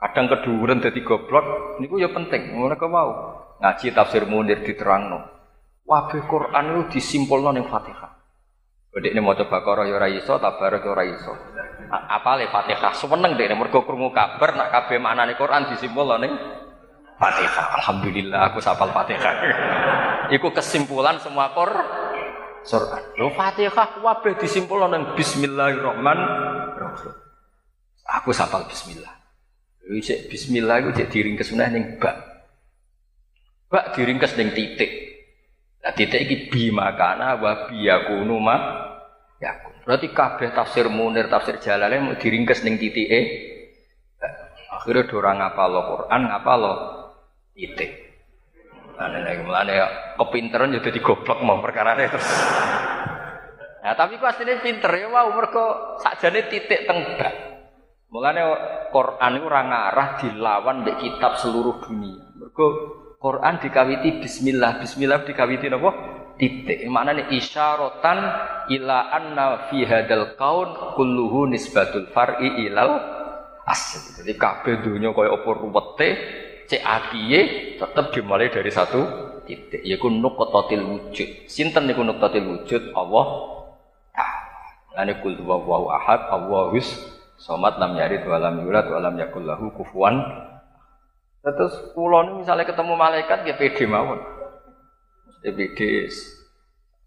[0.00, 3.10] Kadang keduren dadi goblok niku ya penting, kok mau
[3.60, 5.22] ngaji tafsir Munir diterangno.
[5.86, 8.11] Wabih Quran itu disimpulno ning Fatihah.
[8.92, 11.32] Dek ini mau coba koro ya iso, tabarok ya iso.
[11.88, 12.92] Apa le Fatihah?
[12.92, 16.36] Seneng dek ini mergo krungu kabar nak kabeh maknane Quran disimpul ning
[17.16, 17.80] Fatihah.
[17.80, 19.32] Alhamdulillah aku sapal Fatihah.
[20.36, 21.72] Iku kesimpulan semua kor
[22.68, 23.02] Quran.
[23.16, 27.12] Lo Fatihah kabeh disimpul ning Bismillahirrahmanirrahim.
[28.20, 29.22] Aku sapal Bismillah.
[30.28, 32.16] Bismillah iku cek diringkes ning bak.
[33.72, 35.11] Bak diringkes ning titik.
[35.82, 38.56] Nah titik iki bi makana wa bi yakunu ma
[39.42, 39.74] yakun.
[39.82, 42.78] Berarti kabeh tafsir Munir, tafsir Jalalain mau diringkes ning.
[42.78, 44.32] Nah,
[44.78, 46.62] akhirnya dorang ngapal Quran, ngapal
[47.58, 47.90] titik.
[48.94, 52.22] Nah, nek mulane ya kepinteran ya dadi goblok mau perkara terus.
[53.82, 57.02] Nah, tapi ku asline pinter ya wow mergo sakjane titik teng.
[58.14, 58.40] Mulane
[58.94, 62.22] Quran itu ora ngarah dilawan mbek kitab seluruh dunia.
[62.38, 62.66] Mergo
[63.22, 65.90] Quran dikawiti bismillah, bismillah dikawiti napa?
[66.34, 66.82] Titik.
[66.90, 68.18] Maknane isyaratan
[68.66, 72.98] ila anna fi hadal kaun kulluhu nisbatul far'i ilal
[73.62, 74.18] asli.
[74.18, 76.08] Jadi kabeh dunya kaya apa ruwete,
[76.66, 77.40] cek apiye
[77.78, 79.06] tetep dimulai dari satu
[79.46, 79.86] titik.
[79.86, 81.46] Yaiku nuqtatil wujud.
[81.46, 82.90] Sinten niku nuqtatil wujud?
[82.90, 83.26] Allah.
[84.98, 86.90] Lane kul huwallahu ahad, Allahus
[87.38, 89.70] somat lam yalid wa lam yulad wa lam yakul lahu
[91.42, 94.22] Terus ini misalnya ketemu malaikat ya pede mawon.
[95.26, 96.06] Mesti pede.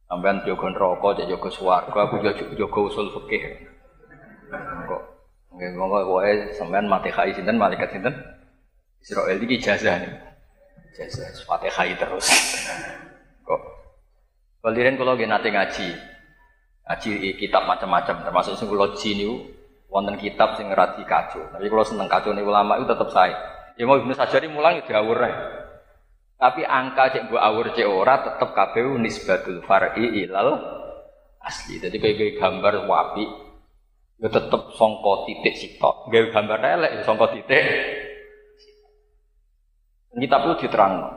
[0.05, 2.21] Sampean jaga neraka, cek jaga swarga, aku
[2.53, 3.41] jaga usul fikih.
[4.85, 5.01] Kok
[5.55, 8.13] nggih monggo wae sampean mati khai sinten malaikat sinten?
[9.01, 10.13] Israel iki ijazah nih.
[10.93, 12.27] Ijazah Fatihah terus.
[13.41, 13.61] Kok
[14.65, 15.93] Kalian kalau nggih nate ngaji,
[16.89, 19.45] ngaji kitab macam-macam, termasuk sing kula niku
[19.93, 21.45] wonten kitab sing ngerati kacau.
[21.53, 23.54] Tapi kalau seneng nih ulama itu tetap saya.
[23.75, 25.19] Ya mau Ibnu Sajari mulang ya diawur
[26.35, 30.59] Tapi angka cek mbok awur cek ora tetep kabeh nisbatul far'i ilal
[31.39, 31.79] asli.
[31.79, 33.23] Jadi kayak gambar wapi
[34.19, 36.11] ya tetep songko titik sitok.
[36.11, 37.63] Gawe gambar elek ya songko titik.
[40.15, 41.11] Kitab itu diterang.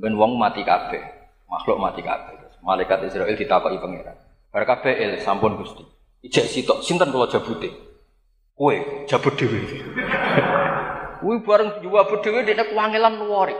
[0.00, 1.02] Ben wong mati kabeh,
[1.48, 2.40] makhluk mati kabeh.
[2.60, 4.16] Malaikat Israel ditakoki pangeran.
[4.52, 5.84] Bar kabeh el sampun Gusti.
[6.20, 7.72] Ijek sitok sinten kula jabute?
[8.52, 8.76] Kowe
[9.08, 9.60] jabut dhewe.
[11.20, 13.52] Kuwi bareng jawab dhewe dekne kuwangelan lori.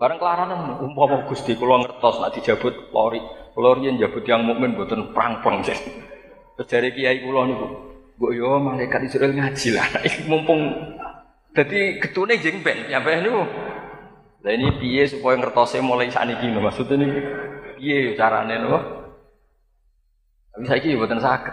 [0.00, 3.20] Bareng kelaranan umpama Gusti kula ngertos nek dijabut lori.
[3.52, 5.60] Kula riyen jabut yang mukmin mboten prang-prang.
[5.60, 7.66] Terus jare kiai kula niku,
[8.16, 9.86] "Mbok yo malaikat Israel ngaji lah.
[10.30, 10.72] Mumpung
[11.52, 13.44] dadi getune jeng ben nyampe niku."
[14.38, 17.20] Lah ini piye supaya ngertose mulai sakniki lho maksudnya niki
[17.76, 18.78] piye carane lho.
[20.54, 21.52] Tapi saiki mboten saged.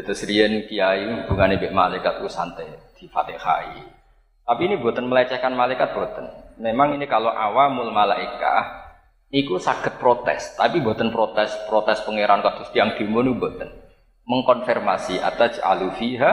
[0.00, 3.80] Terus riyen kiai hubungane mbek malaikat ku santai di Fatihai.
[4.44, 6.26] Tapi ini buatan melecehkan malaikat buatan.
[6.60, 8.92] Memang ini kalau awamul malaikah
[9.32, 13.72] iku sakit protes, tapi buatan protes protes pangeran kados yang dimunu buatan
[14.30, 16.30] mengkonfirmasi atas alufiha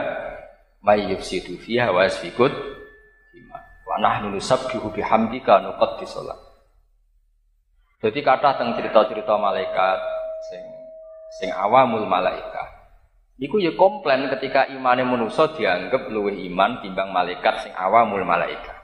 [0.86, 2.54] may yufsidu fiha wa yasfikut
[3.82, 6.22] wa nahnu nusabbihu bihamdika nuqaddisu
[7.98, 9.98] Jadi kata tentang cerita-cerita malaikat
[10.46, 10.64] sing
[11.42, 12.57] sing awamul malaikah
[13.38, 18.74] Iku ya komplain ketika imane manusa dianggap luwih iman timbang malaikat sing awamul malaikat.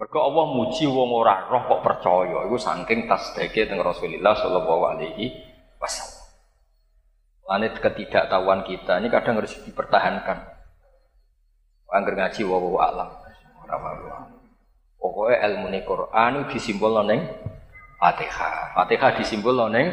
[0.00, 2.48] Mergo Allah muji wong ora roh kok percaya.
[2.48, 5.36] Iku saking tasdeke teng Rasulullah sallallahu alaihi
[5.76, 6.32] wasallam.
[7.44, 10.48] Lanet ketidaktahuan kita ini kadang harus dipertahankan.
[11.92, 13.08] Angger ngaji wa alam.
[14.96, 17.20] Pokoknya ilmu Quran disimpul neng
[18.00, 18.72] Fatihah.
[18.80, 19.92] Fatihah disimpul neng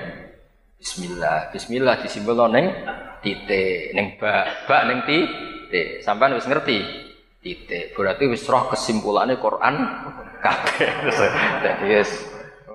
[0.79, 1.51] Bismillah.
[1.51, 2.71] Bismillah disimpul neng
[3.25, 3.97] titik.
[3.97, 6.05] Neng bak bak neng titik.
[6.05, 6.77] Sampai wis ngerti?
[7.41, 7.97] Titik.
[7.97, 9.75] Berarti wis roh kesimpulannya Quran
[10.45, 10.89] kabeh.
[11.65, 12.11] Jadi yes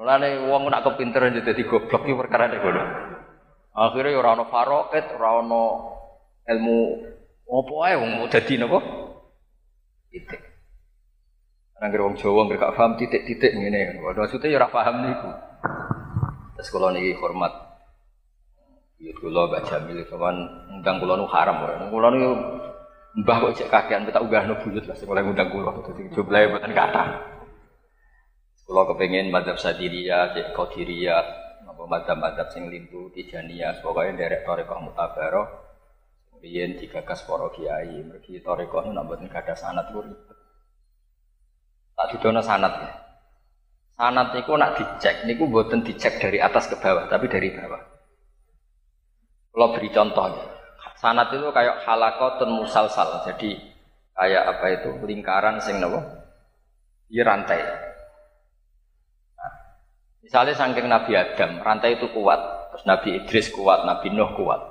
[0.01, 2.83] mulane wong nak kepinteran jadi goblok iki perkara nek ngono
[3.77, 5.63] akhirnya ora ono faroket ora ono
[6.49, 6.79] ilmu
[7.51, 8.79] apa ae wong mau dadi napa?
[10.11, 10.41] Titik.
[11.83, 13.99] Nangger wong Jawa nggak gak paham titik-titik ngene.
[14.03, 15.31] Waduh maksudnya ya ora paham niku.
[16.55, 17.51] Terus kula niki hormat
[19.01, 20.37] Iya kula Mbak Jamil kawan
[20.77, 21.89] undang kula nu haram ora.
[21.89, 22.37] Kula nu
[23.25, 26.77] mbah kok cek kakean kita ugahno buyut lah sing oleh undang kula dadi jumlahe mboten
[26.77, 27.09] kathah.
[28.69, 31.25] Kula kepengin madzhab Sadiriyah, cek Qadiriyah,
[31.67, 35.49] apa madzhab-madzhab sing lintu Tijaniyah, pokoke derek tarekah mutabaroh.
[36.41, 40.39] Riyen digagas para kiai, mergi tarekah nu mboten gadah sanad ku ribet.
[41.99, 42.93] Tak didono sanad ya.
[43.97, 47.90] Sanad niku nak dicek niku mboten dicek dari atas ke bawah, tapi dari bawah.
[49.51, 50.47] Kalau beri contoh ya.
[51.01, 53.25] Sanat itu kayak halakotun musalsal.
[53.25, 53.57] Jadi
[54.13, 55.97] kayak apa itu lingkaran sing nopo
[57.09, 57.57] di rantai.
[59.35, 59.53] Nah,
[60.21, 62.61] misalnya saking Nabi Adam, rantai itu kuat.
[62.71, 64.63] terus Nabi Idris kuat, Nabi Nuh kuat.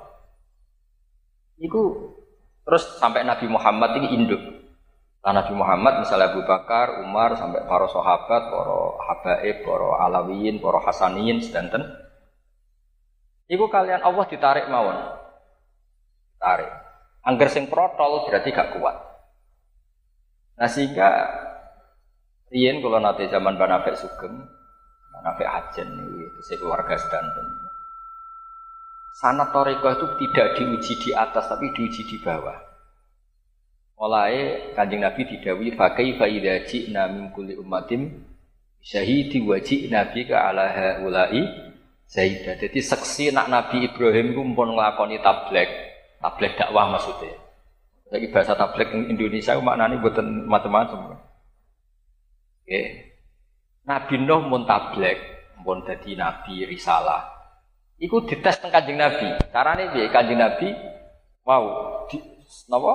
[1.60, 2.16] Iku
[2.64, 4.40] terus sampai Nabi Muhammad ini induk.
[5.20, 10.80] Nah, Nabi Muhammad misalnya Abu Bakar, Umar sampai para sahabat, para habaib, para alawiyin, para
[10.80, 11.84] hasaniyin sedanten.
[13.50, 14.94] Iku kalian Allah ditarik mawon.
[16.38, 16.70] Tarik.
[17.26, 18.96] Angger sing protol berarti gak kuat.
[20.56, 21.08] Nah sehingga
[22.50, 24.42] Rien kalau nanti zaman Banafek Sugeng,
[25.14, 27.46] Banafek Hajen itu saya keluarga sedanten.
[29.22, 32.58] Sanat toriko itu tidak diuji di atas tapi diuji di bawah.
[34.02, 38.18] Mulai kanjeng Nabi didawi pakai faidah ji'na min kulli ummatim
[38.82, 41.69] syahidi wajib Nabi ke ala haulai
[42.10, 42.58] Zaidah.
[42.58, 45.70] Jadi seksi nak Nabi Ibrahim pun nglakoni tablek,
[46.18, 47.38] tablek dakwah maksudnya.
[48.10, 51.22] Lagi bahasa tablek Indonesia maknanya buatan macam-macam.
[52.66, 52.80] Oke.
[53.86, 55.18] Nabi Nuh mun tablek,
[55.62, 57.30] pun jadi nabi risalah.
[58.02, 59.30] Iku dites teng Kanjeng Nabi.
[59.54, 60.10] Carane piye?
[60.10, 60.72] Kanjeng Nabi
[61.46, 61.64] wow,
[62.10, 62.18] di
[62.66, 62.94] napa?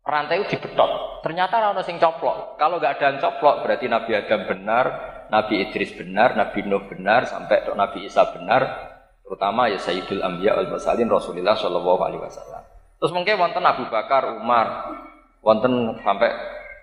[0.00, 1.20] Rantai itu dibetot.
[1.20, 2.56] Ternyata orang sing coplok.
[2.56, 4.86] Kalau nggak ada yang coplok, berarti Nabi Adam benar,
[5.30, 8.90] Nabi Idris benar, Nabi Nuh benar, sampai dok Nabi Isa benar.
[9.22, 12.66] Terutama ya Sayyidul Anbiya al Mursalin Rasulullah Shallallahu Alaihi Wasallam.
[12.98, 14.90] Terus mungkin wonten Abu Bakar, Umar,
[15.38, 16.34] wonten sampai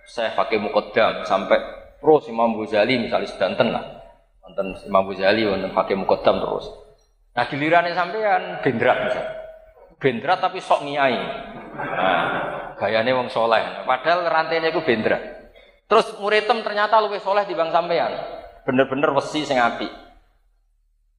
[0.08, 1.60] saya pakai mukodam, sampai
[2.00, 3.84] terus Imam Ghazali misalnya sedanten lah.
[4.48, 6.72] Wonten Imam Ghazali, wonten pakai mukodam terus.
[7.36, 9.34] Nah gilirannya sampean bendrat misalnya.
[10.00, 11.20] Bendrat tapi sok niai.
[11.76, 13.84] Nah, gayanya wong soleh.
[13.84, 15.52] Padahal rantainya itu bendrat.
[15.88, 18.37] Terus muridem ternyata lebih soleh di bang sampean.
[18.68, 19.88] Bener-bener wesi sing api.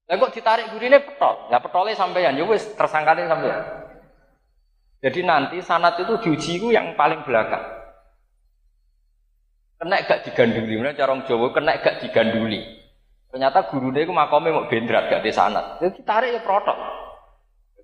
[0.09, 1.49] Lah kok ditarik gurine petol.
[1.49, 3.89] Lah petolnya sampean, ya wis tersangkane sampean.
[5.01, 7.65] Jadi nanti sanat itu diuji itu yang paling belakang.
[9.79, 12.61] Kena gak diganduli, mana cara Jawa kena gak diganduli.
[13.31, 15.79] Ternyata guru dia itu makomnya mau bendrat gak di sana.
[15.79, 16.75] Jadi tarik ya protok.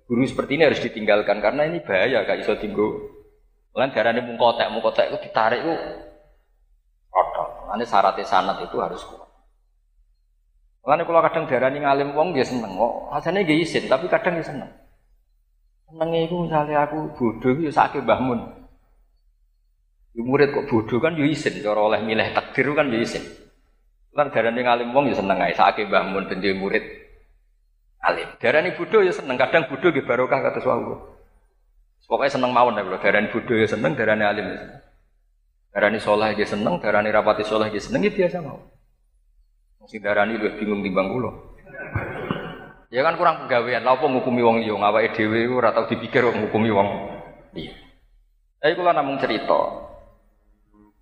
[0.05, 3.15] Guru seperti ini harus ditinggalkan karena ini bahaya gak iso tinggu.
[3.71, 5.73] Lain darahnya mungkotek, mungkotek itu ditarik itu
[7.07, 7.49] protok.
[7.71, 9.24] Nanti syaratnya sanat itu harus kuat.
[10.85, 12.93] Lain kalau kadang darahnya ngalim wong dia seneng kok.
[13.09, 14.69] Hasilnya dia izin tapi kadang dia seneng.
[15.89, 18.39] Senengnya itu misalnya aku bodoh itu ya sakit bahmun.
[20.15, 21.65] murid kok bodoh kan dia izin.
[21.65, 23.25] Cara oleh milih takdir kan dia izin.
[24.13, 26.85] Lan darani ngalim wong ya seneng ae sakake Mbah Mun ben murid
[28.05, 28.29] alim.
[28.37, 31.17] Darani bodho ya seneng, kadang bodho nggih barokah kata wau.
[32.05, 34.81] Pokoknya seneng mawon ya darani bodho ya seneng, darani alim ya seneng.
[35.75, 38.61] Darani soleh ya seneng, darani rapati soleh ya seneng ya biasa mau.
[39.85, 41.31] Sing darani luwih bingung timbang kula.
[42.89, 46.37] Ya kan kurang penggawean, lha apa ngukumi wong liya ngawake dhewe ora tau dipikir kok
[46.37, 46.89] ngukumi wong
[47.51, 47.75] liya.
[48.61, 49.61] Tapi namung cerita,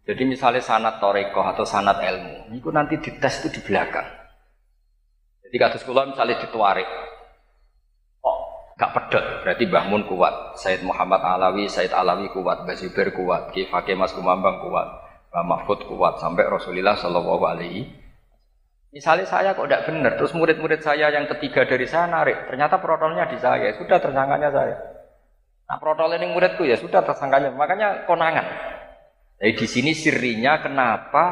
[0.03, 4.03] jadi misalnya sanat toreko atau sanat ilmu, itu nanti dites itu di belakang.
[5.47, 6.89] Jadi kasus sekolah misalnya dituarik,
[8.19, 8.37] oh
[8.75, 13.95] gak pedot, berarti Bahmun kuat, Said Muhammad Alawi, Said Alawi kuat, Basibir kuat, Ki Fakih
[13.95, 14.87] Mas Kumambang kuat,
[15.31, 18.02] Mbah Mahfud kuat, sampai Rasulullah Shallallahu Alaihi
[18.93, 23.25] Misalnya saya kok tidak benar, terus murid-murid saya yang ketiga dari saya narik, ternyata protolnya
[23.25, 24.77] di saya, sudah tersangkanya saya.
[25.65, 28.45] Nah protol ini muridku ya sudah tersangkanya, makanya konangan.
[29.41, 31.25] Jadi di sini sirinya kenapa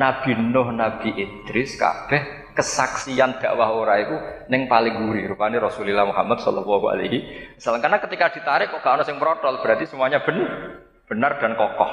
[0.00, 6.38] Nabi Nuh, Nabi Idris, kabeh kesaksian dakwah ora itu neng paling gurih rupanya Rasulullah Muhammad
[6.38, 10.78] Shallallahu Alaihi Wasallam karena ketika ditarik kok gak ada yang protol berarti semuanya benar
[11.10, 11.90] benar dan kokoh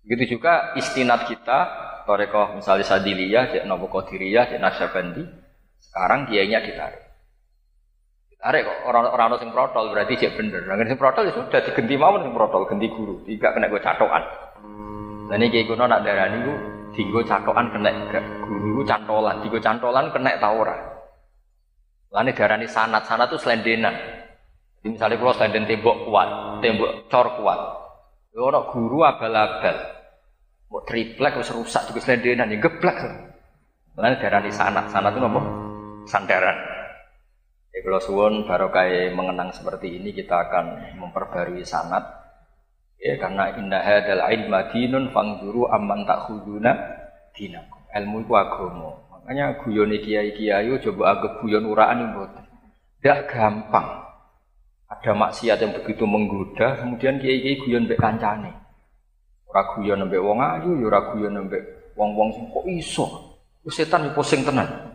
[0.00, 5.22] begitu juga istinat kita Toreko misalnya Sadiliyah, Cek Nopo Qadiriyah, Cek Nasyabandi
[5.78, 7.06] sekarang kiainya ditarik
[8.40, 10.64] Tarik kok orang-orang sing protol berarti cek bener.
[10.64, 13.20] Nah, sing protol ya sudah digenti mawon sing protol, ganti guru.
[13.28, 14.24] Tidak kena gue catokan.
[15.28, 16.56] Nah ini kayak kuno nak darah gue
[16.96, 17.92] digo catokan kena
[18.40, 20.40] guru cantolan, digo cantolan kena.
[20.40, 23.92] Lalu darah ini sanat, sanat tuh selendenan.
[24.80, 26.28] Jadi misalnya kalau selenden tembok kuat,
[26.64, 27.60] tembok cor kuat.
[28.40, 29.99] Orang guru abal-abal.
[30.70, 32.94] Mau triplek harus rusak juga selendenan, yang geblek.
[33.98, 35.42] Darah ini sanat, sanat itu apa?
[36.06, 36.56] Sandaran.
[37.74, 42.06] Ya kalau suwon barokai mengenang seperti ini kita akan memperbarui sanat.
[43.02, 46.70] Ya karena indah hadal ilma dinun fangduru amman tak khuduna
[47.34, 47.82] dinakum.
[47.90, 48.94] Ilmu itu agama.
[49.10, 52.30] Makanya guyon kiai kiai coba agak guyon uraan buat
[53.02, 54.06] tidak gampang.
[54.86, 58.69] Ada maksiat yang begitu menggoda kemudian kiai kiai guyon be kancane
[59.50, 61.58] ora guyon nembe wong ayu ya ora guyon nembe
[61.98, 63.06] wong wong kok iso
[63.68, 64.90] setan pusing tenan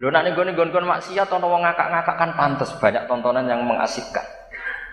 [0.00, 4.24] Lho nak ning gone gon maksiat ana wong ngakak-ngakak kan pantes banyak tontonan yang mengasihkan.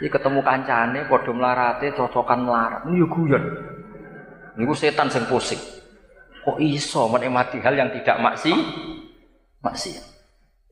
[0.03, 2.83] Iki ketemu kancane padha mlarate cocokan melarat.
[2.91, 3.43] Ini yo guyon.
[4.59, 5.63] Niku setan sing pusing.
[6.43, 8.51] Kok iso menikmati hal yang tidak maksi
[9.63, 10.05] maksiat.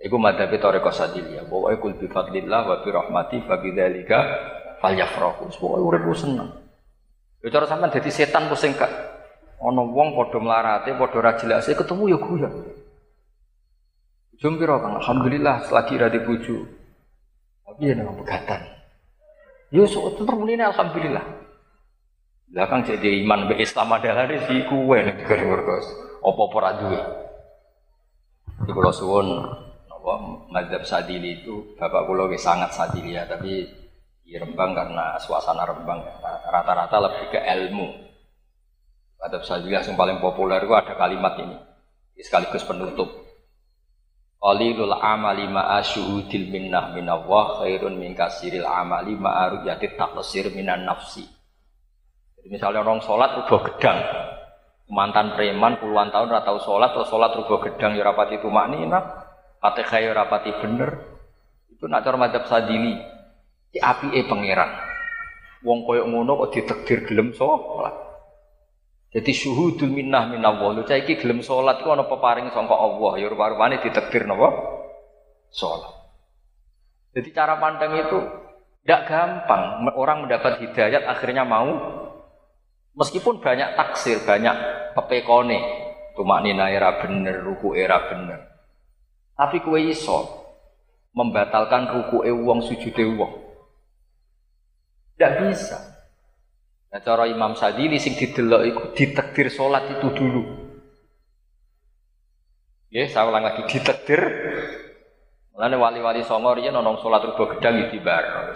[0.03, 1.47] Iku madhabi toreko sadiliyah.
[1.47, 4.19] Pokoknya kul bi fadlillah wa bi rahmati fa bi dzalika
[4.83, 5.47] falyafrahu.
[5.47, 6.64] Pokoke urip seneng.
[7.45, 8.89] Ya cara sampean dadi setan pusing gak.
[9.61, 12.53] Ana wong padha mlarate, padha ra jelase ketemu ya guyon.
[14.41, 14.97] Jum piro Kang?
[14.97, 16.65] Alhamdulillah selagi ra bojo.
[17.69, 18.61] Tapi ya pegatan.
[19.69, 21.25] Ya tetep muni alhamdulillah.
[22.57, 25.69] Lah Kang jadi iman be Islam adalah si kuwe nek digoreng
[26.25, 27.01] Apa-apa ra duwe.
[28.65, 29.27] Di suwun
[29.85, 30.13] napa
[30.49, 33.84] mazhab Sadili itu bapak kula sangat sadili ya, tapi
[34.25, 36.01] di Rembang karena suasana Rembang
[36.49, 37.87] rata-rata lebih ke ilmu.
[39.21, 41.57] Mazhab Sadili yang paling populer itu ada kalimat ini
[42.17, 43.09] sekaligus penutup.
[44.41, 51.25] Qalilul amali ma'a syuhudil minnah minallah khairun min kasiril amali ma'a ru'yatit taqsir minan nafsi.
[52.37, 53.97] Jadi misalnya orang sholat rubah gedang,
[54.85, 59.01] mantan preman puluhan tahun ora tau sholat atau sholat rubah gedang ya rapati itu maknina
[59.57, 60.89] fatihah ya bener
[61.73, 63.01] itu nak cara madzhab sadili
[63.79, 64.71] api e pangeran?
[65.65, 68.05] Wong koyo ngono kok ditekdir gelem sholat
[69.15, 70.75] jadi syuhudul minnah minallah.
[70.75, 73.15] Lu saiki gelem sholat ku ana peparing sangka Allah.
[73.15, 74.51] Ya rupa-rupane ditekdir napa?
[75.55, 75.95] Sholat
[77.15, 78.19] jadi cara pandang itu
[78.83, 79.87] tidak gampang.
[79.95, 82.03] Orang mendapat hidayat akhirnya mau.
[82.95, 84.55] Meskipun banyak taksir, banyak
[84.95, 85.59] pepekone,
[86.15, 88.39] cuma nina era bener, ruku era bener.
[89.35, 90.47] Tapi kue iso
[91.11, 93.44] membatalkan ruku e wong sujud wong.
[95.15, 95.77] Tidak bisa.
[96.91, 100.43] Nah, cara Imam Sadili sing didelok iku ditakdir salat itu dulu.
[102.91, 104.21] Ya, saya ulang lagi ditakdir.
[105.55, 108.51] Mulane wali-wali songo riyen nonong salat rubo gedang ya dibar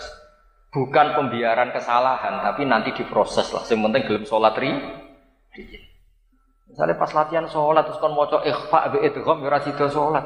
[0.69, 4.69] bukan pembiaran kesalahan tapi nanti diproses lah yang penting gelem sholat ri
[6.69, 10.25] misalnya pas latihan sholat terus kan mau ikhfa bi idgham ya sida sholat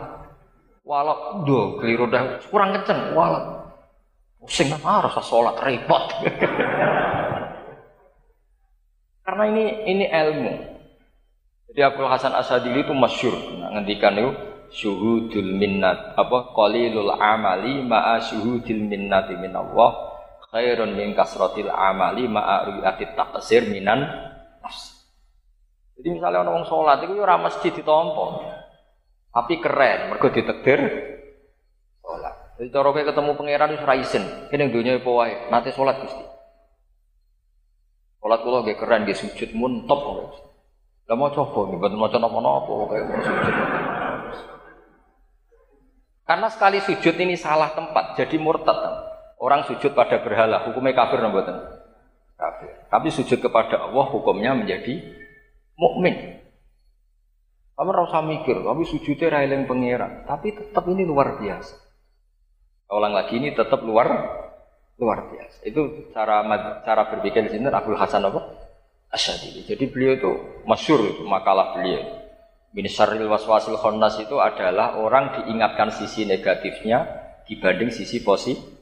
[0.83, 3.62] walau do keliru dah kurang kenceng walau
[4.43, 6.03] pusing ah rasa sholat repot
[9.23, 10.53] karena ini ini ilmu
[11.73, 14.31] jadi Abdul Hasan Asadili itu masyur nah, ngendikan itu
[14.73, 20.13] syuhudul minnat apa qalilul amali ma'a syuhudil minnati minallah
[20.53, 24.05] khairun min kasrotil amali ma'a ru'yatit taqsir minan
[24.61, 25.09] nafs.
[25.97, 27.69] Jadi misalnya orang sholat itu ya ora mesti.
[29.33, 31.12] Tapi keren, ditakdir sholat.
[32.53, 34.23] Jadi cara ketemu pangeran wis ora isin.
[34.53, 36.25] Kene dunya apa wae, nate sholat Gusti.
[38.21, 40.01] Sholat kula nggih keren nggih sujud mun top.
[41.03, 43.55] Lah mau coba nih, mboten maca napa-napa kayak mau sujud.
[46.23, 48.79] Karena sekali sujud ini salah tempat, jadi murtad.
[49.35, 51.59] Orang sujud pada berhala, hukumnya kafir mboten?
[52.39, 52.87] Kafir.
[52.87, 55.03] Tapi sujud kepada Allah hukumnya menjadi
[55.75, 56.39] mukmin.
[57.75, 61.82] Kamu rasa mikir, tapi sujudnya railing pengira, tapi tetap ini luar biasa.
[62.91, 64.07] Ulang lagi ini tetap luar
[64.99, 65.63] luar biasa.
[65.67, 66.43] Itu cara
[66.83, 68.41] cara berpikir sini Abdul Hasan apa?
[69.13, 69.63] Asyadili.
[69.63, 70.31] Jadi beliau itu
[70.65, 72.01] masyur itu makalah beliau.
[72.73, 77.05] Min syarril waswasil khonnas itu adalah orang diingatkan sisi negatifnya
[77.45, 78.73] dibanding sisi positif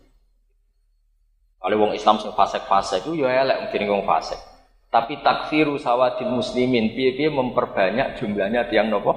[1.62, 4.42] kalau wong Islam sing fasik-fasik itu ya elek mungkin wong fasik.
[4.90, 9.14] Tapi takfiru sawadil muslimin piye-piye memperbanyak jumlahnya tiang nopo?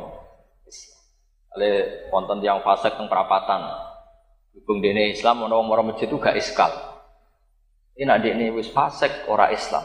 [1.57, 3.65] Oleh wonten tiang fasik teng perapatan.
[4.55, 6.71] Hubung dene Islam ana wong masjid itu gak iskal.
[7.99, 9.83] Ini nak ini wis fasik ora Islam.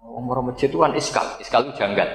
[0.00, 2.08] Wong masjid itu kan iskal, iskal itu janggal.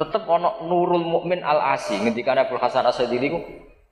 [0.00, 3.38] Tetep ana nurul mukmin al asi ngendikane Abdul Hasan Asadili ku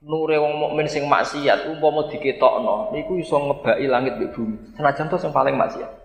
[0.03, 4.57] nure wong mukmin sing maksiat umpama diketokno niku iso ngebaki langit mbek bumi.
[4.75, 6.03] Senajan to sing paling maksiat.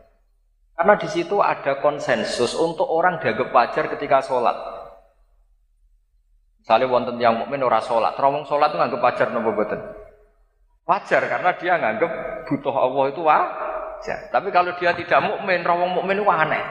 [0.78, 4.54] Karena di situ ada konsensus untuk orang dianggap wajar ketika sholat.
[6.62, 9.82] Misalnya wonten yang mukmin ora sholat, terowong sholat itu nganggap wajar nopo boten?
[10.88, 12.12] Wajar karena dia nganggap
[12.48, 14.32] butuh Allah itu wajar.
[14.32, 16.64] Tapi kalau dia tidak mukmin, rawong mukmin itu aneh.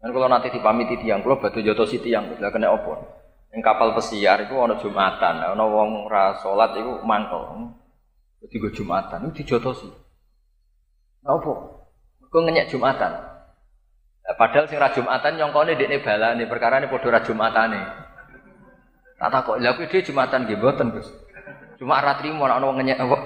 [0.00, 2.96] Dan kalau nanti dipamiti tiang, kalau batu joto si tiang, tidak kena opor.
[3.52, 7.76] Yang kapal pesiar itu ada Jumatan, ada wong ra salat itu mangkel.
[8.40, 9.92] Gue Jumatan itu dijotosi.
[11.28, 11.52] Apa?
[12.24, 13.20] Gue ngenyek Jumatan.
[14.24, 17.80] Padahal sing ra Jumatan nyongkone dekne balane perkara ini padha ra Jumatane.
[19.20, 21.25] Tak kok lha kuwi Jumatan nggih.
[21.76, 23.16] Cuma ra trimo nek wong ngenyek apa?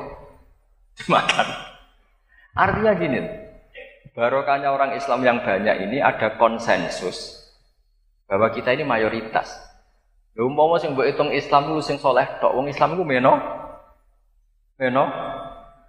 [0.98, 1.48] Jumatan.
[2.50, 3.20] Artinya gini,
[4.12, 7.46] barokahnya orang Islam yang banyak ini ada konsensus
[8.26, 9.50] bahwa kita ini mayoritas.
[10.34, 13.34] Ya umpama sing mbok hitung Islam ku sing soleh tok wong Islam ku meno
[14.78, 15.04] meno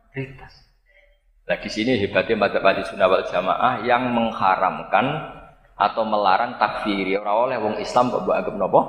[0.10, 0.66] prioritas.
[1.46, 5.38] Nah di sini hebatnya madzhab sunnah wal jamaah yang mengharamkan
[5.78, 8.82] atau melarang takfiri ora oleh wong Islam kok mbok anggap napa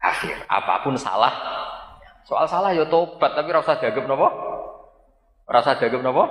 [0.00, 0.36] kafir.
[0.48, 1.32] Apa pun salah.
[2.30, 4.30] Soal salah ya tobat tapi rasa dagem nopo?
[5.50, 6.22] Rasa dagem nopo?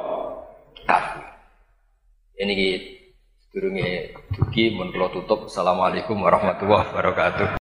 [0.88, 1.28] Kafir.
[2.40, 2.56] Ini
[3.52, 5.52] durunge dugi mun tutup.
[5.52, 7.50] Assalamualaikum warahmatullahi wabarakatuh.